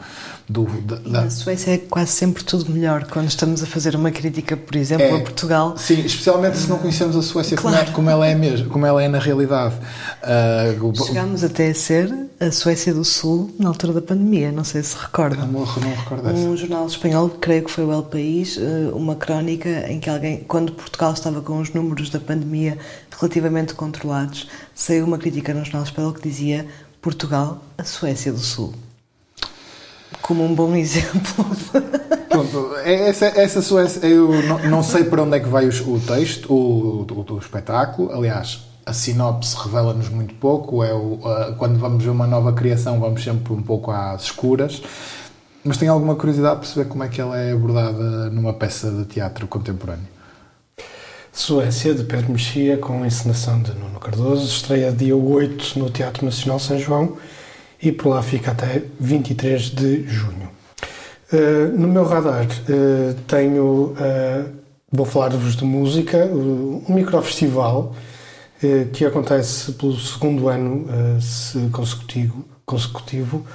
do 0.47 0.65
da, 0.81 1.21
A 1.21 1.29
Suécia 1.29 1.73
é 1.73 1.77
quase 1.77 2.11
sempre 2.11 2.43
tudo 2.43 2.71
melhor 2.71 3.05
quando 3.05 3.27
estamos 3.27 3.61
a 3.61 3.65
fazer 3.65 3.95
uma 3.95 4.11
crítica, 4.11 4.55
por 4.55 4.75
exemplo, 4.75 5.05
é, 5.05 5.15
a 5.15 5.19
Portugal. 5.19 5.77
Sim, 5.77 6.01
especialmente 6.05 6.57
se 6.57 6.69
não 6.69 6.77
conhecemos 6.77 7.15
a 7.15 7.21
Suécia 7.21 7.57
claro. 7.57 7.77
como, 7.77 7.89
é, 7.89 7.93
como, 7.93 8.09
ela 8.09 8.27
é 8.27 8.35
mesmo, 8.35 8.69
como 8.69 8.85
ela 8.85 9.03
é 9.03 9.07
na 9.07 9.19
realidade. 9.19 9.75
Uh, 10.23 11.05
Chegámos 11.05 11.43
até 11.43 11.69
a 11.69 11.75
ser 11.75 12.13
a 12.39 12.51
Suécia 12.51 12.93
do 12.93 13.03
Sul 13.03 13.53
na 13.59 13.69
altura 13.69 13.93
da 13.93 14.01
pandemia, 14.01 14.51
não 14.51 14.63
sei 14.63 14.83
se 14.83 14.95
recorda. 14.95 15.37
Não, 15.37 15.47
não 15.47 15.65
recordo 15.65 16.29
Um 16.29 16.55
jornal 16.55 16.87
espanhol, 16.87 17.29
creio 17.29 17.63
que 17.63 17.71
foi 17.71 17.83
o 17.83 17.91
El 17.97 18.05
País, 18.05 18.57
eh, 18.57 18.91
uma 18.93 19.15
crónica 19.15 19.91
em 19.91 19.99
que 19.99 20.09
alguém, 20.09 20.43
quando 20.47 20.71
Portugal 20.71 21.13
estava 21.13 21.41
com 21.41 21.59
os 21.59 21.73
números 21.73 22.09
da 22.09 22.19
pandemia 22.19 22.77
relativamente 23.19 23.73
controlados, 23.73 24.47
saiu 24.73 25.05
uma 25.05 25.17
crítica 25.17 25.53
no 25.53 25.63
jornal 25.63 25.83
espanhol 25.83 26.13
que 26.13 26.21
dizia 26.21 26.67
Portugal, 27.01 27.59
a 27.77 27.83
Suécia 27.83 28.31
do 28.31 28.39
Sul. 28.39 28.73
Como 30.21 30.43
um 30.43 30.53
bom 30.53 30.73
exemplo. 30.77 31.45
Pronto, 32.29 32.75
é 32.83 33.09
essa, 33.09 33.25
essa 33.25 33.61
Suécia, 33.61 34.05
eu 34.05 34.41
não, 34.43 34.69
não, 34.69 34.83
sei 34.83 35.03
para 35.03 35.23
onde 35.23 35.37
é 35.37 35.39
que 35.39 35.49
vai 35.49 35.67
o, 35.67 35.93
o 35.93 35.99
texto, 35.99 36.53
o, 36.53 37.05
o, 37.09 37.33
o 37.33 37.37
espetáculo, 37.39 38.11
aliás, 38.11 38.67
a 38.87 38.93
sinopse 38.93 39.55
revela-nos 39.57 40.07
muito 40.07 40.33
pouco. 40.35 40.83
É 40.83 40.93
o, 40.93 41.15
uh, 41.15 41.55
quando 41.57 41.77
vamos 41.77 42.03
ver 42.03 42.09
uma 42.09 42.25
nova 42.25 42.53
criação, 42.53 42.99
vamos 42.99 43.21
sempre 43.21 43.53
um 43.53 43.61
pouco 43.61 43.91
às 43.91 44.23
escuras. 44.23 44.81
Mas 45.67 45.75
tenho 45.75 45.91
alguma 45.91 46.15
curiosidade 46.15 46.55
de 46.55 46.61
perceber 46.61 46.89
como 46.89 47.03
é 47.03 47.09
que 47.09 47.19
ela 47.19 47.37
é 47.37 47.51
abordada 47.51 48.29
numa 48.29 48.53
peça 48.53 48.89
de 48.89 49.03
teatro 49.03 49.45
contemporâneo. 49.47 50.07
Suécia, 51.33 51.93
de 51.93 52.05
Pedro 52.05 52.31
Mexia, 52.31 52.77
com 52.77 53.03
a 53.03 53.05
encenação 53.05 53.61
de 53.61 53.73
Nuno 53.73 53.99
Cardoso, 53.99 54.45
estreia 54.45 54.93
dia 54.93 55.15
8 55.15 55.77
no 55.77 55.89
Teatro 55.89 56.23
Nacional 56.23 56.57
São 56.57 56.79
João 56.79 57.17
e 57.83 57.91
por 57.91 58.07
lá 58.07 58.23
fica 58.23 58.51
até 58.51 58.81
23 58.97 59.63
de 59.63 60.07
junho. 60.07 60.49
Uh, 61.33 61.77
no 61.77 61.89
meu 61.89 62.05
radar 62.05 62.45
uh, 62.45 63.13
tenho, 63.27 63.93
uh, 63.93 64.49
vou 64.89 65.05
falar-vos 65.05 65.57
de 65.57 65.65
música, 65.65 66.25
um 66.27 66.93
microfestival 66.93 67.93
que 68.91 69.05
acontece 69.05 69.73
pelo 69.73 69.95
segundo 69.99 70.49
ano 70.49 70.87
consecutivo, 71.71 72.43
consecutivo 72.65 73.45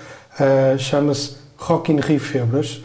chama-se 0.79 1.42
Rock 1.63 1.93
in 1.93 2.01
Rio 2.01 2.21
Febras. 2.21 2.81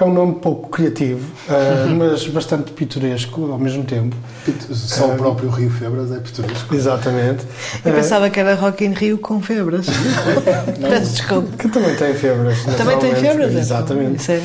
É 0.00 0.04
um 0.04 0.12
nome 0.12 0.36
pouco 0.36 0.68
criativo, 0.70 1.30
mas 1.96 2.26
bastante 2.26 2.72
pitoresco 2.72 3.52
ao 3.52 3.58
mesmo 3.58 3.84
tempo. 3.84 4.16
Só 4.72 5.12
o 5.12 5.16
próprio 5.16 5.50
Rio 5.50 5.70
Febras 5.70 6.10
é 6.10 6.18
pitoresco. 6.18 6.74
Exatamente. 6.74 7.44
Eu 7.84 7.92
pensava 7.92 8.30
que 8.30 8.40
era 8.40 8.54
Rock 8.54 8.84
in 8.84 8.94
Rio 8.94 9.18
com 9.18 9.40
febras. 9.40 9.86
Peço 10.80 11.12
desculpa. 11.12 11.56
Que 11.56 11.68
também 11.68 11.94
tem 11.94 12.14
febras. 12.14 12.64
Também 12.76 12.98
tem 12.98 13.14
febras? 13.14 13.54
Exatamente. 13.54 14.32
É, 14.32 14.40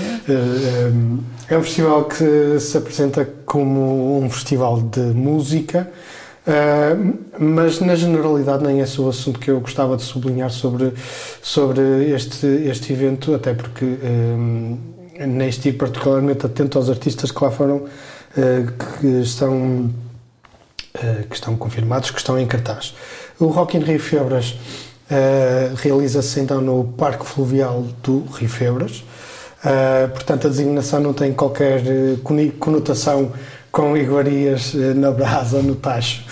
é 1.50 1.58
um 1.58 1.64
festival 1.64 2.04
que 2.04 2.60
se 2.60 2.78
apresenta 2.78 3.28
como 3.46 4.22
um 4.22 4.30
festival 4.30 4.82
de 4.82 5.00
música 5.00 5.90
Uh, 6.48 7.14
mas 7.38 7.82
na 7.82 7.94
generalidade 7.94 8.64
nem 8.64 8.80
é 8.80 8.84
esse 8.84 9.02
o 9.02 9.10
assunto 9.10 9.38
que 9.38 9.52
eu 9.52 9.60
gostava 9.60 9.98
de 9.98 10.04
sublinhar 10.04 10.50
sobre, 10.50 10.94
sobre 11.42 11.82
este, 12.10 12.48
este 12.48 12.94
evento, 12.94 13.36
até 13.36 13.54
porque 13.54 13.84
um, 13.84 14.78
nem 15.20 15.50
estive 15.50 15.78
particularmente 15.78 16.46
atento 16.46 16.78
aos 16.78 16.90
artistas 16.90 17.32
que 17.32 17.44
lá 17.44 17.52
foram, 17.52 17.76
uh, 17.76 17.88
que, 19.02 19.08
estão, 19.08 19.92
uh, 20.96 21.28
que 21.30 21.36
estão 21.36 21.58
confirmados, 21.58 22.12
que 22.12 22.18
estão 22.18 22.40
em 22.40 22.48
cartaz. 22.48 22.96
O 23.38 23.48
Rock 23.48 23.76
in 23.76 23.82
Rio 23.82 24.00
Febras 24.00 24.58
realiza-se 25.78 26.38
então 26.42 26.60
no 26.60 26.84
Parque 26.84 27.26
Fluvial 27.26 27.86
do 28.04 28.26
Rio 28.26 28.50
Febras, 28.50 29.06
portanto 30.14 30.48
a 30.48 30.50
designação 30.50 31.00
não 31.00 31.14
tem 31.14 31.32
qualquer 31.32 31.82
conotação 32.60 33.32
com 33.78 33.96
iguarias 33.96 34.74
eh, 34.74 34.96
na 34.96 35.12
brasa 35.12 35.58
ou 35.58 35.64
no 35.64 35.76
tacho, 35.76 36.24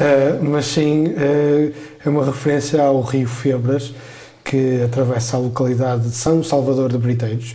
uh, 0.00 0.44
mas 0.44 0.66
sim 0.66 1.06
uh, 1.06 1.72
é 2.04 2.08
uma 2.08 2.24
referência 2.24 2.82
ao 2.82 3.00
rio 3.02 3.28
Febras, 3.28 3.94
que 4.42 4.82
atravessa 4.82 5.36
a 5.36 5.38
localidade 5.38 6.08
de 6.08 6.16
São 6.16 6.42
Salvador 6.42 6.90
de 6.90 6.98
Briteiros. 6.98 7.54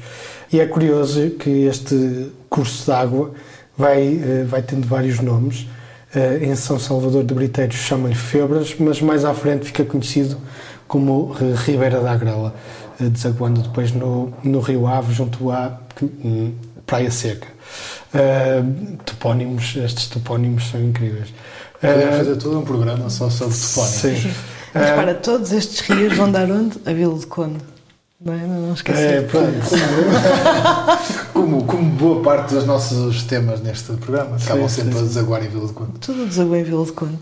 E 0.49 0.61
é 0.61 0.65
curioso 0.65 1.31
que 1.31 1.65
este 1.65 2.31
curso 2.49 2.85
de 2.85 2.91
água 2.93 3.31
vai, 3.77 4.21
vai 4.47 4.61
tendo 4.61 4.87
vários 4.87 5.19
nomes. 5.19 5.67
em 6.39 6.55
São 6.55 6.79
Salvador 6.79 7.23
de 7.23 7.33
Briteiros 7.33 7.75
chamam-lhe 7.75 8.15
Febras, 8.15 8.75
mas 8.79 9.01
mais 9.01 9.25
à 9.25 9.33
frente 9.33 9.65
fica 9.65 9.83
conhecido 9.83 10.37
como 10.87 11.35
Ribeira 11.65 11.99
da 11.99 12.11
Agrela, 12.11 12.53
desaguando 12.99 13.61
depois 13.61 13.91
no, 13.91 14.31
no 14.43 14.59
Rio 14.59 14.85
Ave, 14.85 15.11
junto 15.11 15.49
à 15.49 15.81
hum, 16.01 16.51
Praia 16.85 17.09
Seca. 17.09 17.52
Uh, 18.13 18.97
topónimos, 19.05 19.75
estes 19.75 20.07
topónimos 20.07 20.69
são 20.69 20.79
incríveis. 20.81 21.33
Podemos 21.81 22.05
uh, 22.05 22.17
fazer 22.17 22.35
todo 22.35 22.59
um 22.59 22.63
programa 22.63 23.09
só 23.09 23.29
sobre 23.29 23.55
topónimos. 23.55 24.23
Sim. 24.23 24.33
Mas 24.73 24.89
uh, 24.89 24.95
para 24.95 25.13
todos 25.15 25.51
estes 25.51 25.79
rios 25.81 26.15
vão 26.15 26.31
dar 26.31 26.49
onde? 26.51 26.77
A 26.85 26.93
Vila 26.93 27.17
de 27.17 27.25
Conde. 27.25 27.59
Não, 28.23 28.33
é? 28.33 28.37
não, 28.37 28.73
esquecer. 28.73 29.15
É, 29.15 29.21
pronto. 29.21 29.51
como, 31.33 31.65
como 31.65 31.89
boa 31.91 32.23
parte 32.23 32.53
dos 32.53 32.65
nossos 32.65 33.23
temas 33.23 33.59
neste 33.59 33.91
programa, 33.93 34.37
acabam 34.37 34.69
sim, 34.69 34.75
sempre 34.75 34.93
sim. 34.93 34.99
a 34.99 35.01
desaguar 35.01 35.43
em 35.43 35.49
Vila 35.49 35.67
de 35.67 35.73
Conde. 35.73 35.91
Tudo 35.99 36.25
desaguou 36.25 36.55
em 36.55 36.63
Vila 36.63 36.85
de 36.85 36.91
Conde. 36.93 37.19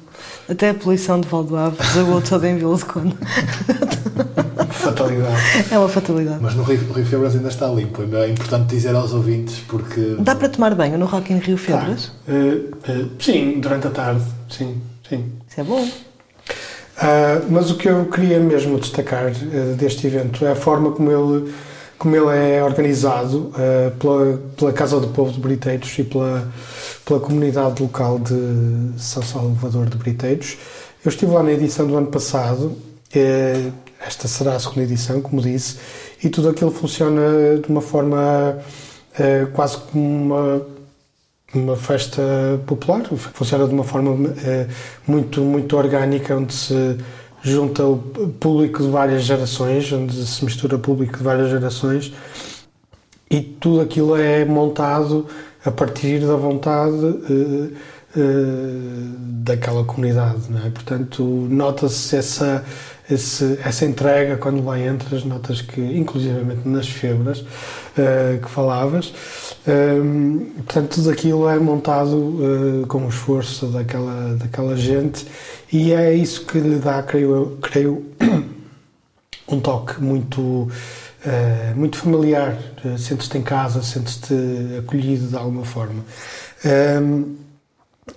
Até 0.48 0.70
a 0.70 0.74
poluição 0.76 1.20
de 1.20 1.28
Valdoave 1.28 1.78
desaguou 1.78 2.22
toda 2.22 2.48
em 2.48 2.58
Vila 2.58 2.78
de 2.78 2.86
Conde. 2.86 3.18
fatalidade. 4.82 5.42
É 5.72 5.78
uma 5.78 5.90
fatalidade. 5.90 6.40
Mas 6.42 6.56
no 6.56 6.64
Rio, 6.64 6.80
Rio 6.94 7.06
Febras 7.06 7.36
ainda 7.36 7.50
está 7.50 7.68
limpo. 7.68 8.04
É 8.16 8.30
importante 8.30 8.68
dizer 8.68 8.96
aos 8.96 9.14
ouvintes 9.14 9.60
porque. 9.68 10.18
Dá 10.20 10.36
para 10.36 10.50
tomar 10.50 10.76
banho 10.76 10.98
no 10.98 11.06
Rock 11.06 11.32
in 11.32 11.38
Rio 11.38 11.58
Febras? 11.58 12.12
Ah, 12.28 12.32
uh, 12.32 12.92
uh, 13.04 13.12
sim, 13.20 13.60
durante 13.60 13.88
a 13.88 13.92
tarde. 13.92 14.24
Sim, 14.50 14.82
sim. 15.08 15.32
Isso 15.48 15.62
é 15.62 15.64
bom. 15.64 15.82
Uh, 15.82 17.46
mas 17.50 17.72
o 17.72 17.76
que 17.76 17.88
eu 17.90 18.06
queria 18.06 18.40
mesmo 18.40 18.80
destacar 18.80 19.32
uh, 19.32 19.76
deste 19.76 20.06
evento 20.08 20.46
é 20.46 20.52
a 20.52 20.56
forma 20.56 20.92
como 20.92 21.12
ele, 21.12 21.54
como 21.98 22.16
ele 22.16 22.38
é 22.38 22.64
organizado 22.64 23.52
pela, 24.00 24.40
pela 24.58 24.74
Casa 24.74 25.00
do 25.00 25.08
Povo 25.08 25.32
de 25.32 25.40
Briteiros 25.40 25.98
e 25.98 26.04
pela, 26.04 26.48
pela 27.06 27.20
comunidade 27.20 27.82
local 27.82 28.20
de 28.20 29.00
São 29.00 29.24
Salvador 29.24 29.88
de 29.88 29.98
Briteiros. 29.98 30.58
Eu 31.04 31.10
estive 31.10 31.32
lá 31.32 31.42
na 31.42 31.52
edição 31.52 31.88
do 31.88 31.98
ano 31.98 32.08
passado, 32.08 32.78
esta 34.06 34.28
será 34.28 34.56
a 34.56 34.60
segunda 34.60 34.84
edição, 34.84 35.22
como 35.22 35.42
disse, 35.42 35.78
e 36.24 36.30
tudo 36.30 36.50
aquilo 36.50 36.72
funciona 36.72 37.58
de 37.62 37.70
uma 37.70 37.82
forma 37.82 38.58
quase 39.54 39.78
como 39.78 40.04
uma 40.04 40.66
uma 41.54 41.76
festa 41.76 42.22
popular, 42.66 43.04
funciona 43.34 43.68
de 43.68 43.74
uma 43.74 43.84
forma 43.84 44.34
é, 44.46 44.68
muito, 45.06 45.42
muito 45.42 45.76
orgânica, 45.76 46.36
onde 46.36 46.54
se 46.54 46.98
junta 47.42 47.86
o 47.86 47.98
público 47.98 48.82
de 48.82 48.90
várias 48.90 49.24
gerações, 49.24 49.92
onde 49.92 50.26
se 50.26 50.46
mistura 50.46 50.78
público 50.78 51.18
de 51.18 51.24
várias 51.24 51.50
gerações 51.50 52.14
e 53.30 53.42
tudo 53.42 53.80
aquilo 53.82 54.16
é 54.16 54.44
montado 54.44 55.26
a 55.64 55.72
partir 55.72 56.20
da 56.20 56.36
vontade 56.36 56.94
uh, 56.94 57.74
uh, 58.16 59.16
daquela 59.44 59.84
comunidade, 59.84 60.50
não 60.50 60.66
é? 60.66 60.70
Portanto, 60.70 61.24
nota-se 61.50 62.16
essa, 62.16 62.64
essa 63.10 63.86
entrega 63.86 64.38
quando 64.38 64.64
lá 64.64 64.80
entras, 64.80 65.24
notas 65.24 65.62
que, 65.62 65.82
inclusivamente 65.82 66.68
nas 66.68 66.88
febras 66.88 67.40
uh, 67.40 68.42
que 68.42 68.50
falavas, 68.50 69.14
um, 69.68 70.52
portanto, 70.56 70.96
tudo 70.96 71.10
aquilo 71.12 71.48
é 71.48 71.60
montado 71.60 72.16
uh, 72.16 72.88
com 72.88 73.06
o 73.06 73.10
esforço 73.10 73.68
daquela, 73.68 74.36
daquela 74.36 74.76
gente 74.76 75.26
e 75.72 75.94
é 75.94 76.14
isso 76.14 76.46
que 76.46 76.60
lhe 76.60 76.80
dá, 76.80 77.04
creio, 77.04 77.58
creio 77.62 78.06
um 79.48 79.60
toque 79.60 80.02
muito, 80.02 80.42
uh, 80.42 80.70
muito 81.76 81.98
familiar. 81.98 82.58
Uh, 82.84 82.98
sentes-te 82.98 83.38
em 83.38 83.44
casa, 83.44 83.84
sentes-te 83.84 84.34
acolhido 84.80 85.28
de 85.28 85.36
alguma 85.36 85.64
forma. 85.64 86.04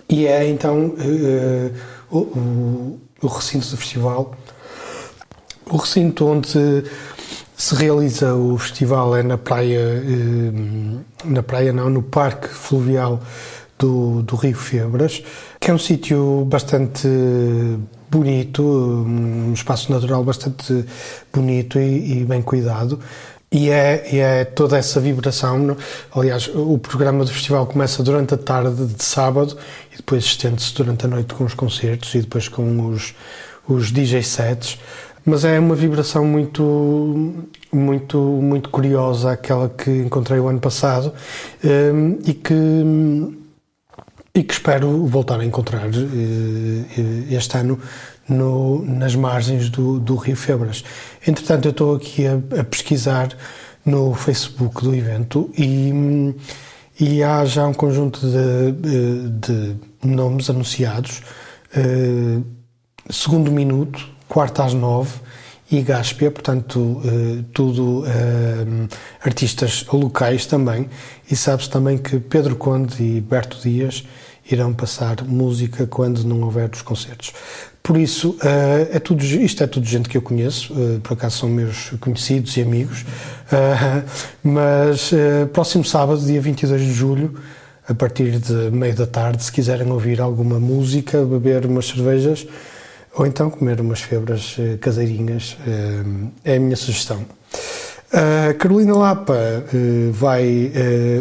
E 0.09 0.27
é 0.27 0.47
então 0.47 0.95
o, 2.11 2.17
o, 2.17 2.99
o 3.21 3.27
recinto 3.27 3.69
do 3.69 3.77
festival, 3.77 4.35
o 5.69 5.77
recinto 5.77 6.25
onde 6.25 6.83
se 7.57 7.75
realiza 7.75 8.35
o 8.35 8.57
festival 8.57 9.15
é 9.15 9.23
na 9.23 9.37
praia, 9.37 9.79
eh, 9.79 11.01
na 11.23 11.41
praia 11.41 11.71
não, 11.71 11.89
no 11.89 12.03
Parque 12.03 12.47
Fluvial 12.47 13.21
do, 13.79 14.21
do 14.23 14.35
Rio 14.35 14.55
Febras, 14.55 15.23
que 15.59 15.71
é 15.71 15.73
um 15.73 15.77
sítio 15.77 16.45
bastante 16.45 17.07
bonito, 18.11 18.61
um 18.63 19.53
espaço 19.53 19.91
natural 19.91 20.23
bastante 20.23 20.85
bonito 21.33 21.79
e, 21.79 22.21
e 22.21 22.25
bem 22.25 22.41
cuidado. 22.41 22.99
E 23.55 23.69
é, 23.69 24.05
e 24.11 24.19
é, 24.19 24.43
toda 24.43 24.77
essa 24.77 24.99
vibração. 24.99 25.77
Aliás, 26.13 26.51
o 26.53 26.77
programa 26.77 27.23
do 27.23 27.31
festival 27.31 27.65
começa 27.65 28.03
durante 28.03 28.33
a 28.33 28.37
tarde 28.37 28.85
de 28.85 29.01
sábado 29.01 29.55
e 29.93 29.95
depois 29.95 30.25
estende-se 30.25 30.73
durante 30.73 31.05
a 31.05 31.07
noite 31.07 31.33
com 31.33 31.45
os 31.45 31.53
concertos 31.53 32.13
e 32.15 32.19
depois 32.19 32.49
com 32.49 32.87
os, 32.87 33.15
os 33.65 33.93
DJ 33.93 34.23
sets 34.23 34.77
mas 35.27 35.43
é 35.43 35.57
uma 35.57 35.73
vibração 35.73 36.23
muito 36.23 37.45
muito 37.71 38.17
muito 38.19 38.69
curiosa 38.69 39.31
aquela 39.31 39.69
que 39.69 39.89
encontrei 39.89 40.39
o 40.39 40.47
ano 40.47 40.59
passado 40.59 41.11
um, 41.63 42.19
e 42.23 42.33
que 42.33 42.53
e 44.35 44.43
que 44.43 44.53
espero 44.53 45.07
voltar 45.07 45.39
a 45.39 45.45
encontrar 45.45 45.87
uh, 45.87 47.33
este 47.33 47.57
ano 47.57 47.79
no, 48.27 48.83
nas 48.85 49.15
margens 49.15 49.69
do, 49.69 49.99
do, 49.99 50.15
Rio 50.15 50.35
Febras. 50.35 50.83
Entretanto, 51.25 51.65
eu 51.65 51.71
estou 51.71 51.95
aqui 51.95 52.25
a, 52.27 52.33
a, 52.59 52.63
pesquisar 52.63 53.29
no 53.85 54.13
Facebook 54.13 54.83
do 54.83 54.95
evento 54.95 55.49
e, 55.57 55.91
e 56.99 57.23
há 57.23 57.45
já 57.45 57.67
um 57.67 57.73
conjunto 57.73 58.19
de, 58.19 58.71
de 59.29 59.75
nomes 60.03 60.49
anunciados. 60.49 61.21
Uh, 61.75 62.43
segundo 63.09 63.51
minuto, 63.51 64.07
quarta 64.27 64.63
às 64.63 64.73
nove, 64.73 65.19
e 65.71 65.81
Gáspia, 65.81 66.29
portanto, 66.29 67.01
eh, 67.03 67.43
tudo 67.51 68.03
eh, 68.05 68.87
artistas 69.21 69.83
locais 69.91 70.45
também. 70.45 70.87
E 71.29 71.35
sabe-se 71.35 71.69
também 71.69 71.97
que 71.97 72.19
Pedro 72.19 72.55
Conde 72.55 73.01
e 73.01 73.19
Berto 73.19 73.57
Dias 73.59 74.03
irão 74.49 74.73
passar 74.73 75.23
música 75.23 75.87
quando 75.87 76.23
não 76.23 76.41
houver 76.41 76.69
os 76.71 76.83
concertos. 76.83 77.33
Por 77.85 77.97
isso, 77.97 78.35
eh, 78.43 78.87
é 78.93 78.99
tudo, 78.99 79.23
isto 79.23 79.63
é 79.63 79.67
tudo 79.67 79.85
gente 79.85 80.09
que 80.09 80.17
eu 80.17 80.21
conheço, 80.23 80.73
por 81.03 81.13
acaso 81.13 81.37
são 81.37 81.49
meus 81.49 81.91
conhecidos 81.99 82.57
e 82.57 82.61
amigos, 82.63 83.05
mas 84.41 85.11
próximo 85.53 85.85
sábado, 85.85 86.19
dia 86.19 86.41
22 86.41 86.81
de 86.81 86.91
julho, 86.91 87.35
a 87.87 87.93
partir 87.93 88.39
de 88.39 88.71
meio 88.71 88.95
da 88.95 89.05
tarde, 89.05 89.43
se 89.43 89.51
quiserem 89.51 89.91
ouvir 89.91 90.19
alguma 90.19 90.59
música, 90.59 91.23
beber 91.23 91.67
umas 91.67 91.85
cervejas, 91.85 92.47
ou 93.13 93.25
então 93.25 93.49
comer 93.49 93.79
umas 93.79 94.01
febras 94.01 94.57
uh, 94.57 94.77
caseirinhas, 94.79 95.55
uh, 95.65 96.31
é 96.43 96.55
a 96.55 96.59
minha 96.59 96.75
sugestão. 96.75 97.23
Carolina 98.59 98.95
Lapa 98.95 99.33
uh, 99.33 100.11
vai 100.11 100.71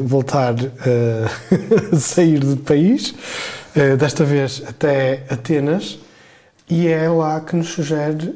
voltar 0.05 0.55
a 1.93 1.97
sair 1.97 2.39
do 2.39 2.57
país, 2.59 3.15
desta 3.99 4.25
vez 4.25 4.63
até 4.67 5.25
Atenas, 5.29 5.99
e 6.69 6.89
é 6.89 7.09
lá 7.09 7.41
que 7.41 7.57
nos 7.57 7.69
sugere 7.69 8.35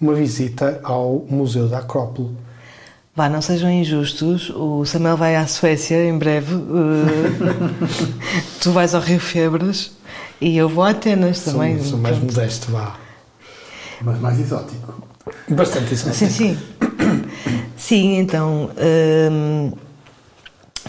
uma 0.00 0.14
visita 0.14 0.80
ao 0.82 1.24
Museu 1.28 1.68
da 1.68 1.78
Acrópole. 1.78 2.30
Vá, 3.14 3.30
não 3.30 3.40
sejam 3.40 3.70
injustos. 3.70 4.50
O 4.50 4.84
Samuel 4.84 5.16
vai 5.16 5.36
à 5.36 5.46
Suécia 5.46 6.04
em 6.04 6.18
breve. 6.18 6.52
tu 8.60 8.72
vais 8.72 8.94
ao 8.94 9.00
Rio 9.00 9.18
Febras 9.18 9.92
e 10.38 10.54
eu 10.54 10.68
vou 10.68 10.84
a 10.84 10.90
Atenas 10.90 11.40
também. 11.40 11.78
Sou, 11.78 11.92
sou 11.92 11.98
mais 11.98 12.18
modesto, 12.18 12.70
vá. 12.70 12.94
Mas 14.02 14.20
mais 14.20 14.38
exótico. 14.38 15.02
Bastante 15.48 15.94
exótico. 15.94 16.14
Sim, 16.14 16.28
sim. 16.28 16.58
sim, 17.74 18.18
então. 18.18 18.70
Hum, 19.32 19.72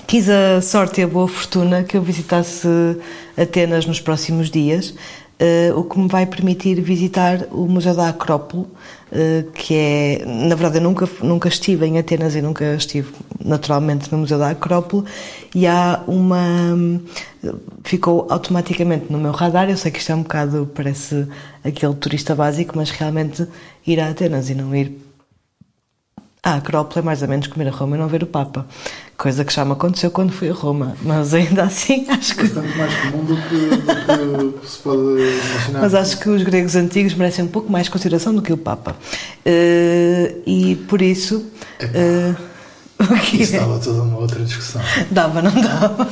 quis 0.06 0.28
a 0.30 0.62
sorte 0.62 1.00
e 1.00 1.06
a 1.06 1.08
boa 1.08 1.30
fortuna 1.30 1.84
que 1.84 1.96
eu 1.96 2.02
visitasse 2.02 2.68
Atenas 3.38 3.86
nos 3.86 4.02
próximos 4.02 4.52
dias. 4.52 4.94
O 5.76 5.84
que 5.84 6.00
me 6.00 6.08
vai 6.08 6.26
permitir 6.26 6.82
visitar 6.82 7.48
o 7.52 7.68
Museu 7.68 7.94
da 7.94 8.10
Acrópole, 8.10 8.66
que 9.54 9.74
é, 9.76 10.26
na 10.26 10.56
verdade, 10.56 10.78
eu 10.78 10.82
nunca, 10.82 11.08
nunca 11.22 11.48
estive 11.48 11.86
em 11.86 12.00
Atenas 12.00 12.36
e 12.36 12.42
nunca 12.42 12.74
estive 12.74 13.14
naturalmente 13.44 14.12
no 14.12 14.18
Museu 14.18 14.40
da 14.40 14.50
Acrópole, 14.50 15.06
e 15.54 15.68
há 15.68 16.04
uma. 16.08 17.00
ficou 17.84 18.28
automaticamente 18.30 19.12
no 19.12 19.18
meu 19.20 19.32
radar. 19.32 19.70
Eu 19.70 19.78
sei 19.78 19.92
que 19.92 20.00
isto 20.00 20.12
é 20.12 20.16
um 20.16 20.24
bocado, 20.24 20.70
parece 20.74 21.28
aquele 21.64 21.94
turista 21.96 22.36
básico, 22.36 22.74
mas 22.76 22.90
realmente 22.90 23.48
ir 23.86 24.00
a 24.00 24.10
Atenas 24.10 24.50
e 24.50 24.56
não 24.56 24.76
ir 24.76 25.00
à 26.44 26.56
Acrópole 26.56 27.00
é 27.00 27.06
mais 27.06 27.22
ou 27.22 27.28
menos 27.28 27.48
comer 27.48 27.68
a 27.68 27.72
Roma 27.72 27.96
e 27.96 28.00
não 28.00 28.08
ver 28.08 28.24
o 28.24 28.28
Papa. 28.28 28.66
Coisa 29.18 29.44
que 29.44 29.52
já 29.52 29.66
me 29.66 29.72
aconteceu 29.72 30.12
quando 30.12 30.32
fui 30.32 30.48
a 30.48 30.54
Roma, 30.54 30.96
mas 31.02 31.34
ainda 31.34 31.64
assim 31.64 32.06
acho 32.12 32.36
que. 32.36 32.44
Bastante 32.44 32.78
mais 32.78 32.94
comum 32.98 33.26
do 33.26 33.36
que, 33.36 33.58
do 34.46 34.60
que 34.60 34.70
se 34.70 34.78
pode 34.78 35.02
imaginar. 35.02 35.82
Mas 35.82 35.96
acho 35.96 36.20
que 36.20 36.30
os 36.30 36.44
gregos 36.44 36.76
antigos 36.76 37.16
merecem 37.16 37.46
um 37.46 37.48
pouco 37.48 37.72
mais 37.72 37.90
consideração 37.90 38.36
do 38.36 38.44
que 38.44 38.54
o 38.54 38.58
Papa. 38.58 38.96
Uh, 39.44 40.42
e 40.46 40.76
por 40.88 41.02
isso. 41.02 41.44
Uh, 41.82 42.36
o 43.02 43.20
que 43.20 43.44
Isso 43.44 43.54
dava 43.54 43.80
toda 43.80 44.02
uma 44.02 44.18
outra 44.20 44.44
discussão. 44.44 44.82
Dava, 45.12 45.42
não 45.42 45.52
dava? 45.52 46.08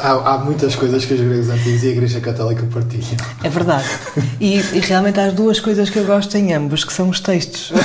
Há, 0.00 0.34
há, 0.34 0.38
muitas 0.38 0.76
coisas 0.76 1.04
que 1.04 1.14
os 1.14 1.20
gregos 1.20 1.48
antigos 1.48 1.82
e 1.82 1.88
a 1.88 1.90
Igreja 1.90 2.20
Católica 2.20 2.64
partilham. 2.72 3.16
É 3.42 3.48
verdade. 3.48 3.88
E, 4.40 4.58
e, 4.58 4.80
realmente 4.80 5.18
há 5.18 5.26
as 5.26 5.32
duas 5.32 5.58
coisas 5.58 5.90
que 5.90 5.98
eu 5.98 6.04
gosto 6.04 6.36
em 6.36 6.52
ambos, 6.52 6.84
que 6.84 6.92
são 6.92 7.08
os 7.08 7.18
textos. 7.18 7.72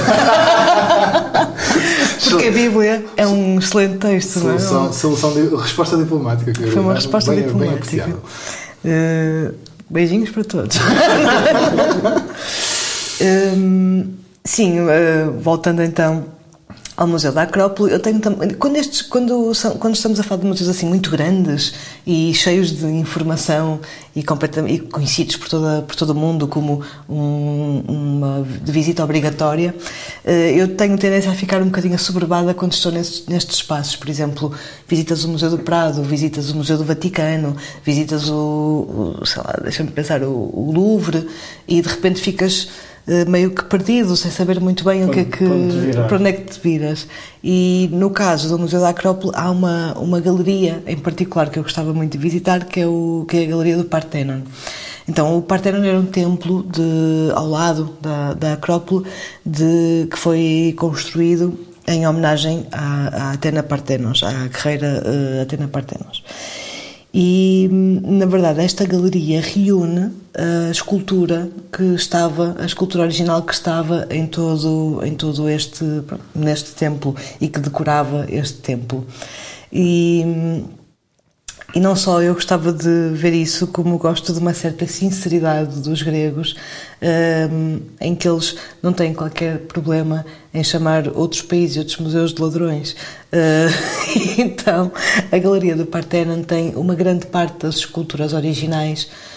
Porque 2.24 2.48
a 2.48 2.52
Bíblia 2.52 3.06
é 3.16 3.28
um 3.28 3.60
excelente 3.60 3.98
texto, 3.98 4.40
solução, 4.40 4.84
não 4.84 4.90
é? 4.90 4.94
Solução 4.94 5.34
de, 5.34 5.56
resposta 5.56 5.98
diplomática. 5.98 6.52
Que 6.52 6.68
Foi 6.68 6.82
uma 6.82 6.94
resposta 6.94 7.32
bem, 7.32 7.44
diplomática. 7.44 8.06
Bem 8.06 8.16
uh, 8.88 9.54
beijinhos 9.90 10.30
para 10.30 10.44
todos. 10.44 10.78
um, 13.56 14.14
sim, 14.44 14.80
uh, 14.80 15.40
voltando 15.42 15.84
então 15.84 16.37
ao 16.98 17.06
Museu 17.08 17.32
da 17.32 17.44
Acrópole. 17.44 17.94
Eu 17.94 18.00
tenho 18.00 18.20
quando, 18.58 18.76
estes, 18.76 19.04
quando, 19.04 19.52
quando 19.80 19.94
estamos 19.94 20.20
a 20.20 20.24
falar 20.24 20.42
de 20.42 20.48
museus 20.48 20.68
assim 20.68 20.88
muito 20.88 21.12
grandes 21.12 21.76
e 22.08 22.34
cheios 22.34 22.72
de 22.72 22.88
informação 22.88 23.80
e, 24.16 24.22
e 24.22 24.80
conhecidos 24.80 25.38
por, 25.38 25.48
toda, 25.48 25.84
por 25.84 25.96
todo 25.96 26.10
o 26.10 26.16
mundo 26.16 26.48
como 26.48 26.82
um, 27.08 27.84
uma 27.88 28.42
visita 28.42 29.04
obrigatória, 29.04 29.76
eh, 30.26 30.54
eu 30.60 30.76
tenho 30.76 30.98
tendência 30.98 31.30
a 31.30 31.36
ficar 31.36 31.62
um 31.62 31.66
bocadinho 31.66 31.94
assoberbada 31.94 32.56
quando 32.56 32.74
estou 32.74 32.92
nestes, 32.92 33.28
nestes 33.28 33.58
espaços. 33.58 33.96
Por 33.96 34.10
exemplo, 34.10 34.52
visitas 34.88 35.24
o 35.24 35.30
Museu 35.30 35.52
do 35.52 35.60
Prado, 35.60 36.02
visitas 36.02 36.50
o 36.50 36.56
Museu 36.56 36.80
do 36.80 36.84
Vaticano, 36.84 37.56
visitas 37.86 38.28
o, 38.28 39.18
o 39.22 39.26
sei 39.26 39.44
lá, 39.44 39.60
deixa-me 39.62 39.92
pensar, 39.92 40.24
o, 40.24 40.32
o 40.32 40.72
Louvre 40.74 41.28
e 41.68 41.80
de 41.80 41.88
repente 41.88 42.20
ficas 42.20 42.70
meio 43.28 43.52
que 43.52 43.64
perdido, 43.64 44.16
sem 44.16 44.30
saber 44.30 44.60
muito 44.60 44.84
bem 44.84 45.06
o 45.06 45.10
que 45.10 45.20
é 45.22 45.26
que, 45.26 45.46
para 46.08 46.18
onde 46.18 46.30
é 46.30 46.34
que 46.34 46.52
te 46.52 46.60
viras. 46.60 47.08
E 47.44 47.90
no 47.92 48.10
caso 48.10 48.50
do 48.50 48.60
Museu 48.60 48.82
da 48.82 48.90
Acrópole 48.90 49.32
há 49.34 49.50
uma, 49.50 49.94
uma 49.98 50.20
galeria 50.20 50.84
em 50.86 50.98
particular 50.98 51.50
que 51.50 51.58
eu 51.58 51.64
gostava 51.64 51.94
muito 51.94 52.12
de 52.12 52.18
visitar, 52.18 52.66
que 52.66 52.82
é, 52.82 52.88
o, 52.88 53.26
que 53.30 53.38
é 53.38 53.44
a 53.44 53.48
Galeria 53.48 53.78
do 53.78 53.86
Parthenon. 53.86 54.42
Então, 55.08 55.38
o 55.38 55.42
Parthenon 55.42 55.84
era 55.84 55.98
um 55.98 56.06
templo 56.06 56.64
de, 56.64 57.32
ao 57.34 57.48
lado 57.48 57.98
da, 58.02 58.34
da 58.34 58.54
Acrópole 58.54 59.06
de, 59.46 60.08
que 60.12 60.18
foi 60.18 60.76
construído 60.78 61.58
em 61.88 62.06
homenagem 62.06 62.68
à, 62.72 63.30
à 63.30 63.32
Atena 63.32 63.64
Parthenos, 63.64 64.22
à 64.22 64.48
guerreira 64.48 65.02
uh, 65.06 65.42
Atena 65.44 65.70
Parthenos. 65.70 66.24
E, 67.14 67.68
na 67.72 68.26
verdade, 68.26 68.62
esta 68.62 68.86
galeria 68.86 69.42
reúne 69.42 70.12
a 70.36 70.70
escultura 70.70 71.50
que 71.72 71.84
estava, 71.96 72.56
a 72.60 72.66
escultura 72.66 73.04
original 73.06 73.42
que 73.44 73.54
estava 73.54 74.08
em 74.10 74.28
todo, 74.28 75.02
em 75.04 75.16
todo 75.16 75.50
este, 75.50 75.84
neste 76.36 76.74
templo 76.74 77.16
e 77.42 77.48
que 77.48 77.60
decorava 77.60 78.26
este 78.30 78.60
templo. 78.60 79.06
E 79.72 80.64
e 81.76 81.80
não 81.80 81.96
só 81.96 82.22
eu 82.22 82.34
gostava 82.34 82.72
de 82.72 83.10
ver 83.14 83.34
isso, 83.34 83.68
como 83.68 83.98
gosto 83.98 84.32
de 84.32 84.40
uma 84.40 84.54
certa 84.54 84.88
sinceridade 84.88 85.82
dos 85.82 86.02
gregos, 86.02 86.56
um, 87.52 87.80
em 88.00 88.16
que 88.16 88.28
eles 88.28 88.56
não 88.82 88.94
têm 88.94 89.14
qualquer 89.14 89.60
problema 89.60 90.26
em 90.54 90.64
chamar 90.64 91.10
outros 91.10 91.42
países 91.42 91.76
e 91.76 91.80
outros 91.80 91.98
museus 91.98 92.34
de 92.34 92.42
ladrões. 92.42 92.96
Uh, 93.34 94.40
então, 94.40 94.92
a 95.32 95.38
Galeria 95.38 95.76
do 95.76 95.86
Parthenon 95.86 96.42
tem 96.42 96.74
uma 96.76 96.96
grande 96.96 97.26
parte 97.26 97.60
das 97.60 97.76
esculturas 97.76 98.34
originais 98.34 99.08
eh, 99.08 99.37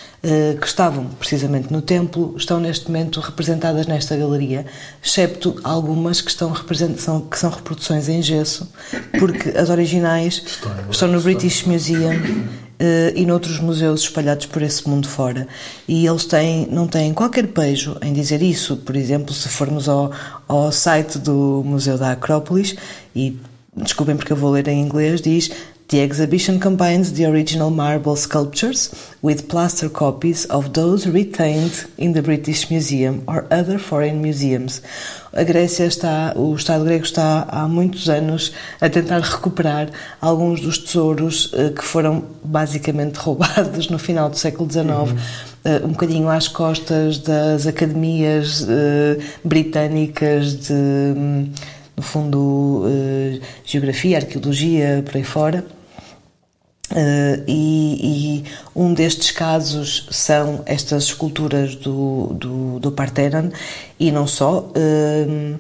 que 0.60 0.66
estavam 0.66 1.06
precisamente 1.06 1.72
no 1.72 1.80
templo 1.80 2.34
estão 2.36 2.60
neste 2.60 2.86
momento 2.88 3.20
representadas 3.20 3.86
nesta 3.86 4.14
galeria, 4.16 4.66
excepto 5.02 5.58
algumas 5.64 6.20
que, 6.20 6.30
estão 6.30 6.52
são, 6.98 7.20
que 7.22 7.38
são 7.38 7.50
reproduções 7.50 8.06
em 8.08 8.20
gesso, 8.20 8.70
porque 9.18 9.56
as 9.56 9.70
originais 9.70 10.42
estão 10.90 11.08
no 11.08 11.20
British 11.22 11.64
Museum 11.64 12.12
uh, 12.80 13.12
e 13.14 13.26
noutros 13.26 13.58
museus 13.60 14.02
espalhados 14.02 14.46
por 14.46 14.62
esse 14.62 14.88
mundo 14.88 15.08
fora. 15.08 15.46
E 15.86 16.06
eles 16.06 16.24
têm, 16.24 16.66
não 16.70 16.86
têm 16.86 17.12
qualquer 17.12 17.46
pejo 17.48 17.96
em 18.02 18.12
dizer 18.12 18.42
isso. 18.42 18.76
Por 18.78 18.96
exemplo, 18.96 19.34
se 19.34 19.48
formos 19.48 19.88
ao, 19.88 20.10
ao 20.48 20.72
site 20.72 21.18
do 21.18 21.62
Museu 21.64 21.98
da 21.98 22.12
Acrópolis, 22.12 22.74
e 23.14 23.38
desculpem 23.76 24.16
porque 24.16 24.32
eu 24.32 24.36
vou 24.36 24.50
ler 24.50 24.66
em 24.68 24.80
inglês, 24.80 25.20
diz 25.20 25.50
The 25.90 26.02
exhibition 26.02 26.60
combines 26.60 27.14
the 27.14 27.24
original 27.24 27.68
marble 27.68 28.14
sculptures 28.14 28.94
with 29.22 29.48
plaster 29.48 29.88
copies 29.88 30.44
of 30.44 30.72
those 30.72 31.04
retained 31.08 31.84
in 31.98 32.12
the 32.12 32.22
British 32.22 32.70
Museum 32.70 33.24
or 33.26 33.44
other 33.50 33.76
foreign 33.76 34.22
museums. 34.22 34.82
A 35.32 35.42
Grécia 35.42 35.86
está, 35.86 36.32
o 36.36 36.54
Estado 36.54 36.84
grego 36.84 37.02
está 37.02 37.44
há 37.50 37.66
muitos 37.66 38.08
anos 38.08 38.52
a 38.80 38.88
tentar 38.88 39.18
recuperar 39.18 39.90
alguns 40.20 40.60
dos 40.60 40.78
tesouros 40.78 41.52
uh, 41.54 41.72
que 41.74 41.82
foram 41.82 42.24
basicamente 42.44 43.16
roubados 43.18 43.90
no 43.90 43.98
final 43.98 44.30
do 44.30 44.38
século 44.38 44.70
XIX. 44.70 44.86
Uhum. 44.86 45.16
Uh, 45.64 45.86
um 45.86 45.88
bocadinho 45.88 46.28
às 46.28 46.46
costas 46.46 47.18
das 47.18 47.66
academias 47.66 48.62
uh, 48.62 49.20
britânicas 49.42 50.54
de, 50.54 50.72
um, 50.72 51.50
no 51.96 52.02
fundo, 52.04 52.84
geografia, 53.64 54.18
arqueologia, 54.18 55.02
por 55.04 55.16
aí 55.16 55.24
fora. 55.24 55.79
Uh, 56.90 57.44
e, 57.46 58.42
e, 58.42 58.44
um 58.74 58.92
destes 58.92 59.30
casos 59.30 60.08
são 60.10 60.62
estas 60.66 61.04
esculturas 61.04 61.76
do, 61.76 62.34
do, 62.34 62.80
do 62.80 62.92
Parthenon 62.92 63.50
e 63.98 64.10
não 64.10 64.26
só. 64.26 64.72
Uh, 64.74 65.58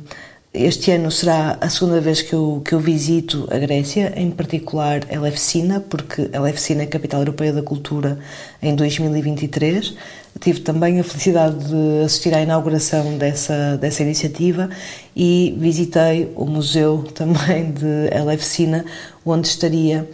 este 0.52 0.90
ano 0.90 1.12
será 1.12 1.58
a 1.60 1.70
segunda 1.70 2.00
vez 2.00 2.22
que 2.22 2.32
eu, 2.32 2.60
que 2.64 2.72
eu 2.74 2.80
visito 2.80 3.46
a 3.52 3.56
Grécia, 3.56 4.12
em 4.16 4.32
particular 4.32 5.00
Elefsina, 5.08 5.78
porque 5.78 6.28
Elefsina 6.32 6.82
é 6.82 6.86
a 6.86 6.88
capital 6.88 7.20
europeia 7.20 7.52
da 7.52 7.62
cultura 7.62 8.18
em 8.60 8.74
2023. 8.74 9.94
Tive 10.40 10.58
também 10.60 10.98
a 10.98 11.04
felicidade 11.04 11.56
de 11.56 12.04
assistir 12.04 12.34
à 12.34 12.42
inauguração 12.42 13.16
dessa, 13.16 13.76
dessa 13.76 14.02
iniciativa 14.02 14.68
e 15.14 15.54
visitei 15.56 16.32
o 16.34 16.44
museu 16.46 17.04
também 17.14 17.70
de 17.70 18.12
Elefsina, 18.12 18.84
onde 19.24 19.46
estaria 19.46 20.10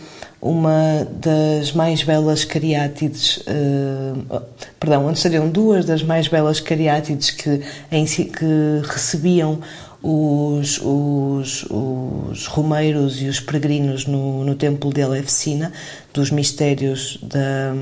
uma 0.46 1.06
das 1.20 1.72
mais 1.72 2.02
belas 2.04 2.44
cariátides, 2.44 3.38
uh, 3.38 4.42
perdão, 4.78 5.06
onde 5.06 5.18
estariam 5.18 5.48
duas 5.48 5.84
das 5.84 6.02
mais 6.02 6.28
belas 6.28 6.60
cariátides 6.60 7.30
que, 7.30 7.62
em, 7.90 8.04
que 8.04 8.80
recebiam 8.84 9.60
os, 10.00 10.80
os, 10.82 11.66
os 11.68 12.46
romeiros 12.46 13.20
e 13.20 13.26
os 13.26 13.40
peregrinos 13.40 14.06
no, 14.06 14.44
no 14.44 14.54
templo 14.54 14.92
de 14.92 15.00
Elefsina, 15.00 15.72
dos 16.14 16.30
mistérios 16.30 17.18
da. 17.22 17.74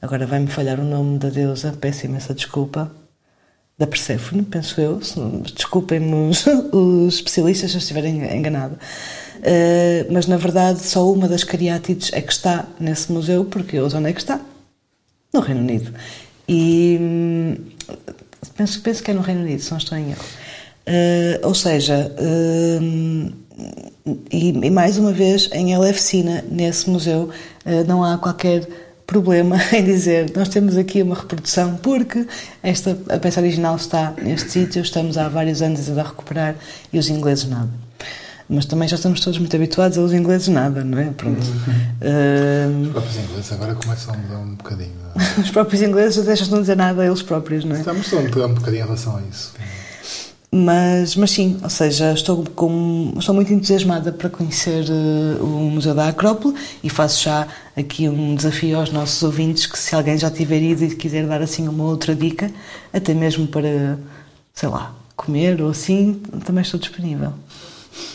Agora 0.00 0.24
vai-me 0.24 0.46
falhar 0.46 0.78
o 0.78 0.84
nome 0.84 1.18
da 1.18 1.28
deusa, 1.28 1.74
peço 1.80 2.06
imensa 2.06 2.32
desculpa. 2.32 2.92
Da 3.78 3.86
Perséfone, 3.86 4.42
penso 4.42 4.80
eu. 4.80 5.00
Desculpem-me 5.54 6.30
os, 6.30 6.44
os 6.72 7.14
especialistas 7.14 7.70
se 7.70 7.76
eu 7.76 7.80
estiver 7.80 8.04
enganado. 8.06 8.74
Uh, 9.38 10.12
mas 10.12 10.26
na 10.26 10.36
verdade 10.36 10.80
só 10.80 11.08
uma 11.12 11.28
das 11.28 11.44
cariátides 11.44 12.12
é 12.12 12.20
que 12.20 12.32
está 12.32 12.66
nesse 12.80 13.12
museu, 13.12 13.44
porque 13.44 13.80
onde 13.80 14.08
é 14.08 14.12
que 14.12 14.18
está? 14.18 14.40
No 15.32 15.40
Reino 15.40 15.60
Unido. 15.60 15.94
E 16.48 16.98
hum, 17.00 17.56
penso, 18.56 18.80
penso 18.80 19.00
que 19.00 19.12
é 19.12 19.14
no 19.14 19.20
Reino 19.20 19.42
Unido, 19.42 19.62
se 19.62 19.70
não 19.70 19.78
estou 19.78 19.96
em 19.96 20.10
erro. 20.10 20.24
Uh, 20.88 21.46
ou 21.46 21.54
seja, 21.54 22.12
uh, 22.18 23.32
e, 24.32 24.48
e, 24.48 24.70
mais 24.70 24.98
uma 24.98 25.12
vez 25.12 25.48
em 25.52 25.72
Elefsina, 25.72 26.44
nesse 26.50 26.90
museu, 26.90 27.30
não 27.86 28.02
há 28.02 28.16
qualquer 28.16 28.66
problema 29.08 29.56
em 29.72 29.82
dizer 29.82 30.30
nós 30.36 30.48
temos 30.50 30.76
aqui 30.76 31.02
uma 31.02 31.16
reprodução 31.16 31.76
porque 31.78 32.26
esta, 32.62 32.96
a 33.08 33.18
peça 33.18 33.40
original 33.40 33.74
está 33.74 34.12
neste 34.22 34.50
sítio, 34.50 34.82
estamos 34.82 35.16
há 35.16 35.28
vários 35.28 35.62
anos 35.62 35.88
a 35.98 36.02
recuperar 36.02 36.54
e 36.92 36.98
os 36.98 37.08
ingleses 37.08 37.48
nada. 37.48 37.70
mas 38.48 38.66
também 38.66 38.86
já 38.86 38.96
estamos 38.96 39.20
todos 39.20 39.38
muito 39.38 39.56
habituados 39.56 39.96
aos 39.96 40.12
ingleses 40.12 40.48
nada, 40.48 40.84
não 40.84 40.98
é? 40.98 41.06
Pronto. 41.06 41.40
Uh, 41.40 42.82
Os 42.82 42.88
próprios 42.90 43.16
ingleses 43.16 43.52
agora 43.52 43.74
começam 43.74 44.14
a 44.14 44.16
mudar 44.18 44.38
um 44.38 44.54
bocadinho. 44.54 44.92
é? 45.16 45.40
os 45.40 45.50
próprios 45.50 45.82
ingleses 45.82 46.24
deixam 46.24 46.44
de 46.46 46.52
não 46.52 46.60
dizer 46.60 46.76
nada 46.76 47.02
a 47.02 47.06
eles 47.06 47.22
próprios, 47.22 47.64
não 47.64 47.76
é? 47.76 47.78
Estamos 47.78 48.12
a 48.12 48.20
mudar 48.20 48.46
um 48.46 48.54
bocadinho 48.54 48.82
em 48.82 48.86
relação 48.86 49.16
a 49.16 49.22
isso. 49.22 49.54
Mas, 50.50 51.14
mas 51.14 51.30
sim, 51.30 51.58
ou 51.62 51.68
seja, 51.68 52.14
estou, 52.14 52.42
com, 52.54 53.12
estou 53.18 53.34
muito 53.34 53.52
entusiasmada 53.52 54.10
para 54.10 54.30
conhecer 54.30 54.82
uh, 54.88 55.44
o 55.44 55.70
Museu 55.70 55.94
da 55.94 56.08
Acrópole 56.08 56.54
e 56.82 56.88
faço 56.88 57.24
já 57.24 57.46
aqui 57.76 58.08
um 58.08 58.34
desafio 58.34 58.78
aos 58.78 58.90
nossos 58.90 59.22
ouvintes 59.22 59.66
que 59.66 59.78
se 59.78 59.94
alguém 59.94 60.16
já 60.16 60.30
tiver 60.30 60.62
ido 60.62 60.84
e 60.84 60.96
quiser 60.96 61.26
dar 61.26 61.42
assim 61.42 61.68
uma 61.68 61.84
outra 61.84 62.14
dica, 62.14 62.50
até 62.94 63.12
mesmo 63.12 63.46
para, 63.46 63.98
sei 64.54 64.70
lá, 64.70 64.94
comer 65.14 65.60
ou 65.60 65.68
assim, 65.68 66.14
também 66.46 66.62
estou 66.62 66.80
disponível. 66.80 67.34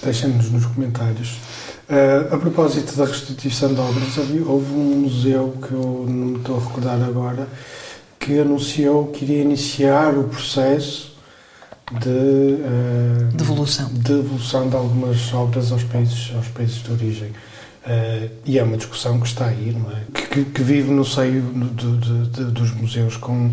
Deixem-nos 0.03 0.49
nos 0.49 0.65
comentários. 0.65 1.34
Uh, 1.88 2.34
a 2.34 2.38
propósito 2.39 2.95
da 2.95 3.05
restituição 3.05 3.71
de 3.75 3.79
obras, 3.79 4.17
houve 4.47 4.73
um 4.73 5.01
museu 5.01 5.55
que 5.61 5.71
eu 5.71 6.05
não 6.09 6.25
me 6.27 6.38
estou 6.39 6.57
a 6.57 6.59
recordar 6.61 7.03
agora 7.03 7.47
que 8.19 8.39
anunciou 8.39 9.07
que 9.07 9.23
iria 9.25 9.41
iniciar 9.41 10.17
o 10.17 10.23
processo 10.23 11.12
de, 11.91 12.09
uh, 12.09 13.36
Devolução. 13.36 13.89
de 13.93 13.99
devolução 13.99 14.69
de 14.69 14.75
algumas 14.75 15.34
obras 15.34 15.71
aos 15.71 15.84
países, 15.84 16.31
aos 16.36 16.47
países 16.47 16.81
de 16.84 16.91
origem. 16.91 17.29
Uh, 17.86 18.29
e 18.45 18.57
é 18.57 18.63
uma 18.63 18.77
discussão 18.77 19.19
que 19.19 19.27
está 19.27 19.45
aí, 19.47 19.75
não 19.77 19.91
é? 19.91 20.01
Que, 20.29 20.45
que- 20.45 20.63
vive 20.63 20.89
no 20.89 21.03
seio 21.03 21.41
do- 21.41 21.97
do- 21.97 22.25
de- 22.27 22.45
dos 22.51 22.71
museus 22.73 23.17
com, 23.17 23.51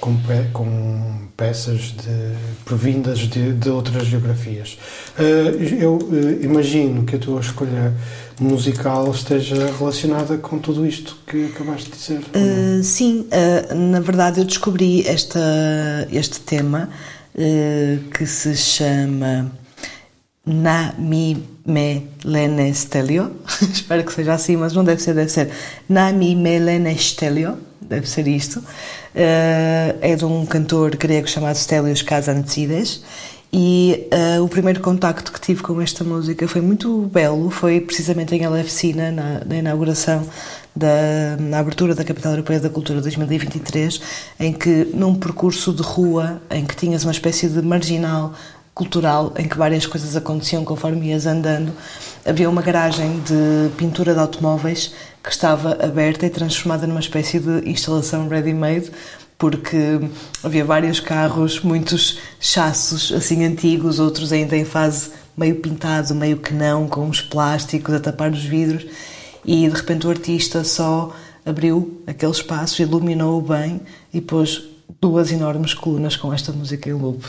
com, 0.00 0.14
pe- 0.16 0.48
com 0.52 1.24
peças 1.36 1.80
de, 1.92 2.36
provindas 2.64 3.18
de, 3.18 3.52
de 3.52 3.68
outras 3.70 4.06
geografias. 4.06 4.78
Uh, 5.18 5.60
eu 5.80 5.96
uh, 5.96 6.44
imagino 6.44 7.02
que 7.02 7.16
a 7.16 7.18
tua 7.18 7.40
escolha 7.40 7.92
musical 8.40 9.10
esteja 9.10 9.56
relacionada 9.76 10.38
com 10.38 10.58
tudo 10.60 10.86
isto 10.86 11.16
que 11.26 11.46
acabaste 11.46 11.90
de 11.90 11.96
dizer. 11.96 12.20
sim, 12.82 13.26
na 13.90 13.98
verdade 14.00 14.40
eu 14.40 14.44
descobri 14.44 15.06
esta, 15.06 15.40
este 16.10 16.40
tema 16.40 16.88
que 18.12 18.26
se 18.26 18.56
chama 18.56 19.50
Na 20.46 20.92
mi 20.98 21.42
me 21.66 22.08
lene 22.24 22.72
stelio. 22.74 23.32
Espero 23.62 24.04
que 24.04 24.12
seja 24.12 24.34
assim, 24.34 24.56
mas 24.56 24.72
não 24.72 24.84
deve 24.84 25.02
ser, 25.02 25.14
deve 25.14 25.30
ser 25.30 25.50
Na 25.88 26.12
mi 26.12 26.34
me 26.36 26.58
lene 26.58 26.96
stelio. 26.98 27.58
Deve 27.80 28.08
ser 28.08 28.26
isto. 28.26 28.60
Uh, 28.60 29.98
é 30.00 30.16
de 30.16 30.24
um 30.24 30.46
cantor 30.46 30.96
grego 30.96 31.28
chamado 31.28 31.56
Stelios 31.56 32.02
Kazantsides. 32.02 33.02
E 33.52 34.08
uh, 34.12 34.42
o 34.42 34.48
primeiro 34.48 34.80
contacto 34.80 35.30
que 35.30 35.40
tive 35.40 35.62
com 35.62 35.80
esta 35.80 36.02
música 36.02 36.48
foi 36.48 36.60
muito 36.60 37.02
belo, 37.02 37.50
foi 37.50 37.80
precisamente 37.80 38.34
em 38.34 38.42
Elefsina, 38.42 39.12
na, 39.12 39.44
na 39.44 39.56
inauguração 39.56 40.26
da 40.74 41.36
na 41.38 41.58
abertura 41.58 41.94
da 41.94 42.04
Capital 42.04 42.32
Europeia 42.32 42.60
da 42.60 42.70
Cultura 42.70 43.00
2023, 43.00 44.00
em 44.40 44.52
que 44.52 44.90
num 44.94 45.14
percurso 45.14 45.72
de 45.72 45.82
rua, 45.82 46.40
em 46.50 46.64
que 46.64 46.76
tinhas 46.76 47.04
uma 47.04 47.12
espécie 47.12 47.48
de 47.48 47.62
marginal 47.62 48.34
cultural, 48.74 49.32
em 49.38 49.46
que 49.46 49.56
várias 49.56 49.86
coisas 49.86 50.16
aconteciam 50.16 50.64
conforme 50.64 51.08
ias 51.10 51.26
andando, 51.26 51.72
havia 52.26 52.50
uma 52.50 52.60
garagem 52.60 53.20
de 53.20 53.70
pintura 53.76 54.12
de 54.12 54.18
automóveis 54.18 54.92
que 55.22 55.30
estava 55.30 55.78
aberta 55.84 56.26
e 56.26 56.30
transformada 56.30 56.86
numa 56.86 57.00
espécie 57.00 57.38
de 57.38 57.70
instalação 57.70 58.28
ready-made, 58.28 58.90
porque 59.38 60.00
havia 60.42 60.64
vários 60.64 60.98
carros, 60.98 61.60
muitos 61.60 62.18
chassos 62.40 63.12
assim 63.12 63.44
antigos, 63.44 64.00
outros 64.00 64.32
ainda 64.32 64.56
em 64.56 64.64
fase 64.64 65.10
meio 65.36 65.56
pintado, 65.56 66.14
meio 66.14 66.38
que 66.38 66.52
não, 66.52 66.88
com 66.88 67.06
uns 67.06 67.20
plásticos 67.20 67.94
a 67.94 68.00
tapar 68.00 68.32
os 68.32 68.44
vidros, 68.44 68.84
e 69.44 69.68
de 69.68 69.74
repente 69.74 70.06
o 70.06 70.10
artista 70.10 70.64
só 70.64 71.14
abriu 71.44 72.02
aquele 72.06 72.32
espaço, 72.32 72.80
iluminou-o 72.80 73.42
bem 73.42 73.80
e 74.12 74.20
pôs 74.20 74.62
duas 75.00 75.30
enormes 75.30 75.74
colunas 75.74 76.16
com 76.16 76.32
esta 76.32 76.52
música 76.52 76.88
em 76.88 76.94
loop. 76.94 77.24
uh, 77.24 77.28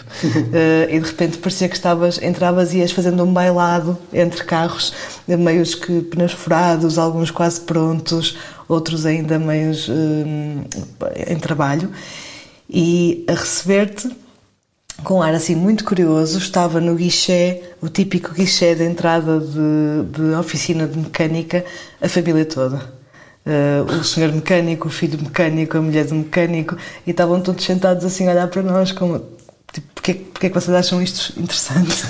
e 0.90 1.00
de 1.00 1.06
repente 1.06 1.38
parecia 1.38 1.68
que 1.68 1.76
estavas, 1.76 2.22
entravas 2.22 2.74
e 2.74 2.78
ias 2.78 2.92
fazendo 2.92 3.24
um 3.24 3.34
bailado 3.34 3.98
entre 4.14 4.44
carros, 4.44 4.94
meios 5.28 5.76
que 5.76 6.02
pneus 6.02 6.32
furados, 6.32 6.98
alguns 6.98 7.32
quase 7.32 7.62
prontos, 7.62 8.38
outros 8.68 9.06
ainda 9.06 9.38
meios 9.38 9.90
um, 9.90 10.64
em 11.28 11.38
trabalho, 11.38 11.92
e 12.70 13.26
a 13.28 13.34
receber-te 13.34 14.10
com 15.04 15.16
um 15.16 15.22
ar 15.22 15.34
assim 15.34 15.56
muito 15.56 15.84
curioso, 15.84 16.38
estava 16.38 16.80
no 16.80 16.96
guichê, 16.96 17.62
o 17.82 17.90
típico 17.90 18.34
guichê 18.34 18.76
de 18.76 18.84
entrada 18.84 19.40
de, 19.40 20.12
de 20.12 20.36
oficina 20.36 20.88
de 20.88 20.98
mecânica, 20.98 21.66
a 22.02 22.08
família 22.08 22.46
toda. 22.46 22.94
Uh, 23.46 24.00
o 24.00 24.04
senhor 24.04 24.32
mecânico, 24.32 24.88
o 24.88 24.92
filho 24.92 25.20
mecânico, 25.22 25.78
a 25.78 25.82
mulher 25.82 26.06
do 26.06 26.16
mecânico, 26.16 26.76
e 27.06 27.12
estavam 27.12 27.40
todos 27.42 27.64
sentados 27.64 28.04
assim 28.04 28.28
a 28.28 28.32
olhar 28.32 28.48
para 28.48 28.64
nós 28.64 28.92
como 28.92 29.22
tipo, 29.76 29.88
porque, 29.94 30.14
porque 30.14 30.48
é 30.48 30.50
que 30.50 30.56
vocês 30.56 30.76
acham 30.76 31.02
isto 31.02 31.40
interessante? 31.40 32.06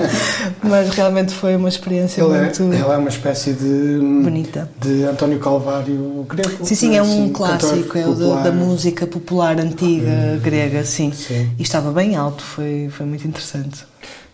Mas 0.62 0.88
realmente 0.90 1.34
foi 1.34 1.56
uma 1.56 1.68
experiência 1.68 2.22
Ele, 2.22 2.38
muito 2.38 2.62
é, 2.62 2.66
ele 2.66 2.78
é 2.78 2.96
uma 2.96 3.08
espécie 3.08 3.52
de. 3.52 3.98
bonita. 4.22 4.70
De 4.80 5.04
António 5.04 5.38
Calvário 5.38 6.24
grego. 6.28 6.64
Sim, 6.64 6.74
sim, 6.74 6.96
é 6.96 7.02
um 7.02 7.24
Assim, 7.24 7.32
clássico, 7.32 7.98
é 7.98 8.06
o 8.06 8.14
da, 8.14 8.42
da 8.44 8.52
música 8.52 9.06
popular 9.06 9.58
antiga 9.58 10.40
grega, 10.42 10.84
sim. 10.84 11.12
Sim. 11.12 11.50
E 11.58 11.62
estava 11.62 11.90
bem 11.92 12.16
alto, 12.16 12.42
foi, 12.42 12.88
foi 12.90 13.04
muito 13.04 13.26
interessante. 13.26 13.84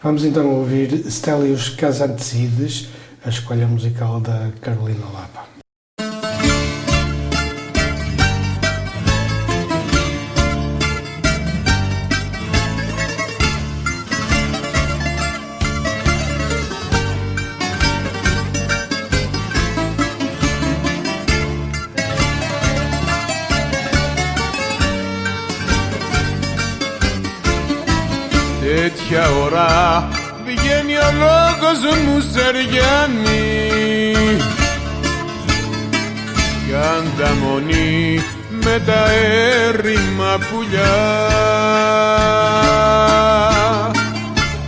Vamos 0.02 0.24
então 0.24 0.48
ouvir 0.48 1.04
Stelios 1.10 1.70
Kazantsides, 1.70 2.88
a 3.24 3.28
escolha 3.28 3.66
musical 3.66 4.20
da 4.20 4.48
Carolina 4.60 5.04
Lapa. 5.12 5.49
Τέτοια 28.74 29.28
ώρα 29.44 30.08
βγαίνει 30.44 30.96
ο 30.96 31.10
λόγος 31.18 31.78
μου 32.04 32.20
σεριάνι 32.32 34.12
Κι 36.66 36.74
ανταμονή 36.74 38.22
με 38.50 38.82
τα 38.86 39.04
έρημα 39.68 40.38
πουλιά 40.50 40.98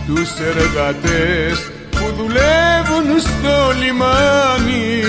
Τους 0.07 0.29
εργατές 0.39 1.71
που 1.89 2.13
δουλεύουν 2.17 3.19
στο 3.19 3.73
λιμάνι. 3.83 5.03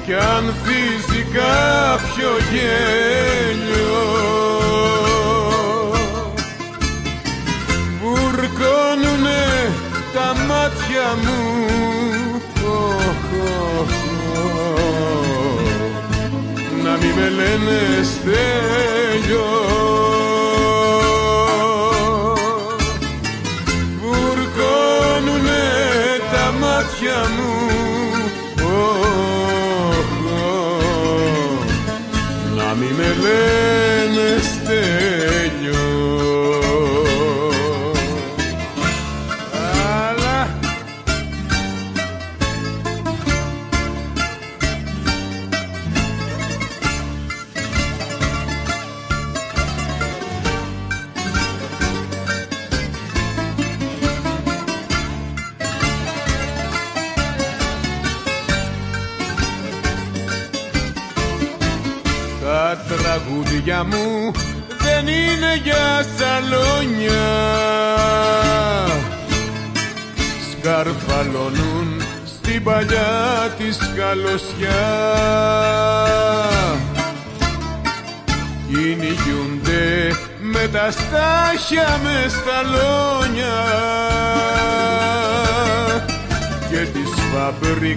Κι 0.05 0.13
ανθίζει 0.13 1.21
κάποιο 1.33 2.31
γέλιο 2.51 4.03
βουρκώνουνε 8.01 9.45
τα 10.13 10.27
μάτια 10.47 11.07
μου. 11.23 11.39
Οχ, 12.65 13.25
οχ, 13.79 13.79
οχ. 13.79 13.93
να 16.83 16.91
μη 16.91 17.09
με 17.15 17.27
λένε 17.29 17.79
στέλιος 18.03 20.10
μάτια 27.01 27.19
μου 27.35 27.51
οχ, 28.63 30.09
οχ. 30.81 31.65
να 32.55 32.73
μη 32.73 32.85
με 32.97 33.15
λένε 33.21 34.41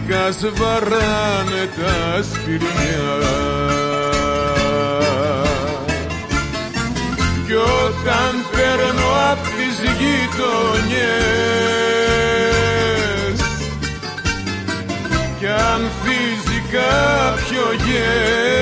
φαμπρικάς 0.09 0.39
βαράνε 0.55 1.69
τα 1.77 2.23
σπηριά 2.23 3.17
κι 7.47 7.55
όταν 7.55 8.33
παίρνω 8.53 9.09
απ' 9.33 9.45
τις 9.45 9.77
γειτονιές 9.99 10.99
κι 15.39 15.47
αν 15.47 15.83
φύζει 16.03 16.61
κάποιος 16.73 17.77
γέλιο 17.87 18.54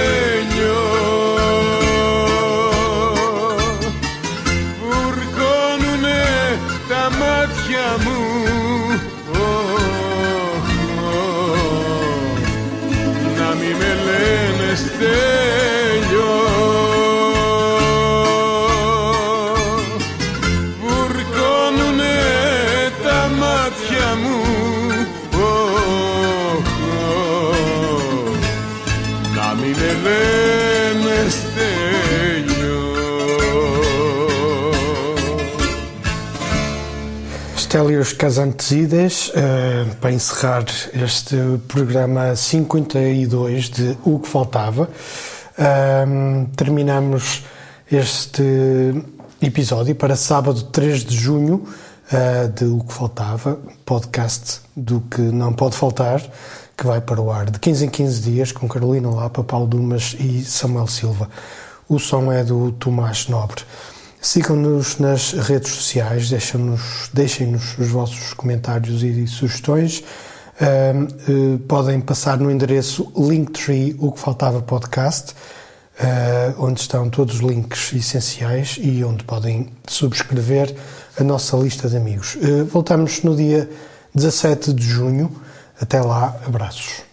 Eh, 38.74 39.84
para 40.00 40.12
encerrar 40.12 40.64
este 40.94 41.36
programa 41.68 42.34
52 42.34 43.68
de 43.68 43.98
O 44.02 44.18
que 44.18 44.26
Faltava, 44.26 44.88
Ahm, 45.58 46.46
terminamos 46.56 47.44
este 47.90 48.42
episódio 49.42 49.94
para 49.94 50.16
sábado 50.16 50.62
3 50.62 51.04
de 51.04 51.14
junho 51.14 51.68
ah, 52.10 52.46
de 52.46 52.64
O 52.64 52.82
que 52.82 52.94
Faltava, 52.94 53.60
podcast 53.84 54.62
do 54.74 55.02
que 55.02 55.20
não 55.20 55.52
pode 55.52 55.76
faltar, 55.76 56.22
que 56.74 56.86
vai 56.86 57.02
para 57.02 57.20
o 57.20 57.30
ar 57.30 57.50
de 57.50 57.58
15 57.58 57.84
em 57.84 57.90
15 57.90 58.22
dias 58.22 58.52
com 58.52 58.66
Carolina 58.66 59.10
Lapa, 59.10 59.44
Paulo 59.44 59.66
Dumas 59.66 60.16
e 60.18 60.42
Samuel 60.46 60.86
Silva. 60.86 61.28
O 61.86 61.98
som 61.98 62.32
é 62.32 62.42
do 62.42 62.72
Tomás 62.72 63.28
Nobre. 63.28 63.64
Sigam-nos 64.22 64.98
nas 64.98 65.32
redes 65.32 65.72
sociais, 65.72 66.30
deixem-nos 66.30 67.10
deixem 67.12 67.54
os 67.54 67.88
vossos 67.88 68.32
comentários 68.32 69.02
e 69.02 69.26
sugestões. 69.26 70.04
Eh, 70.60 70.94
podem 71.66 72.00
passar 72.00 72.38
no 72.38 72.48
endereço 72.48 73.12
Linktree, 73.16 73.96
o 73.98 74.12
que 74.12 74.20
faltava 74.20 74.62
podcast, 74.62 75.34
ah, 75.98 76.54
onde 76.56 76.80
estão 76.80 77.10
todos 77.10 77.36
os 77.36 77.40
links 77.40 77.92
essenciais 77.92 78.78
e 78.80 79.02
onde 79.02 79.24
podem 79.24 79.70
subscrever 79.88 80.72
a 81.18 81.24
nossa 81.24 81.56
lista 81.56 81.88
de 81.88 81.96
amigos. 81.96 82.36
Eh, 82.40 82.62
voltamos 82.62 83.22
no 83.24 83.34
dia 83.34 83.68
17 84.14 84.72
de 84.72 84.84
junho. 84.84 85.34
Até 85.80 86.00
lá, 86.00 86.36
abraços. 86.46 87.11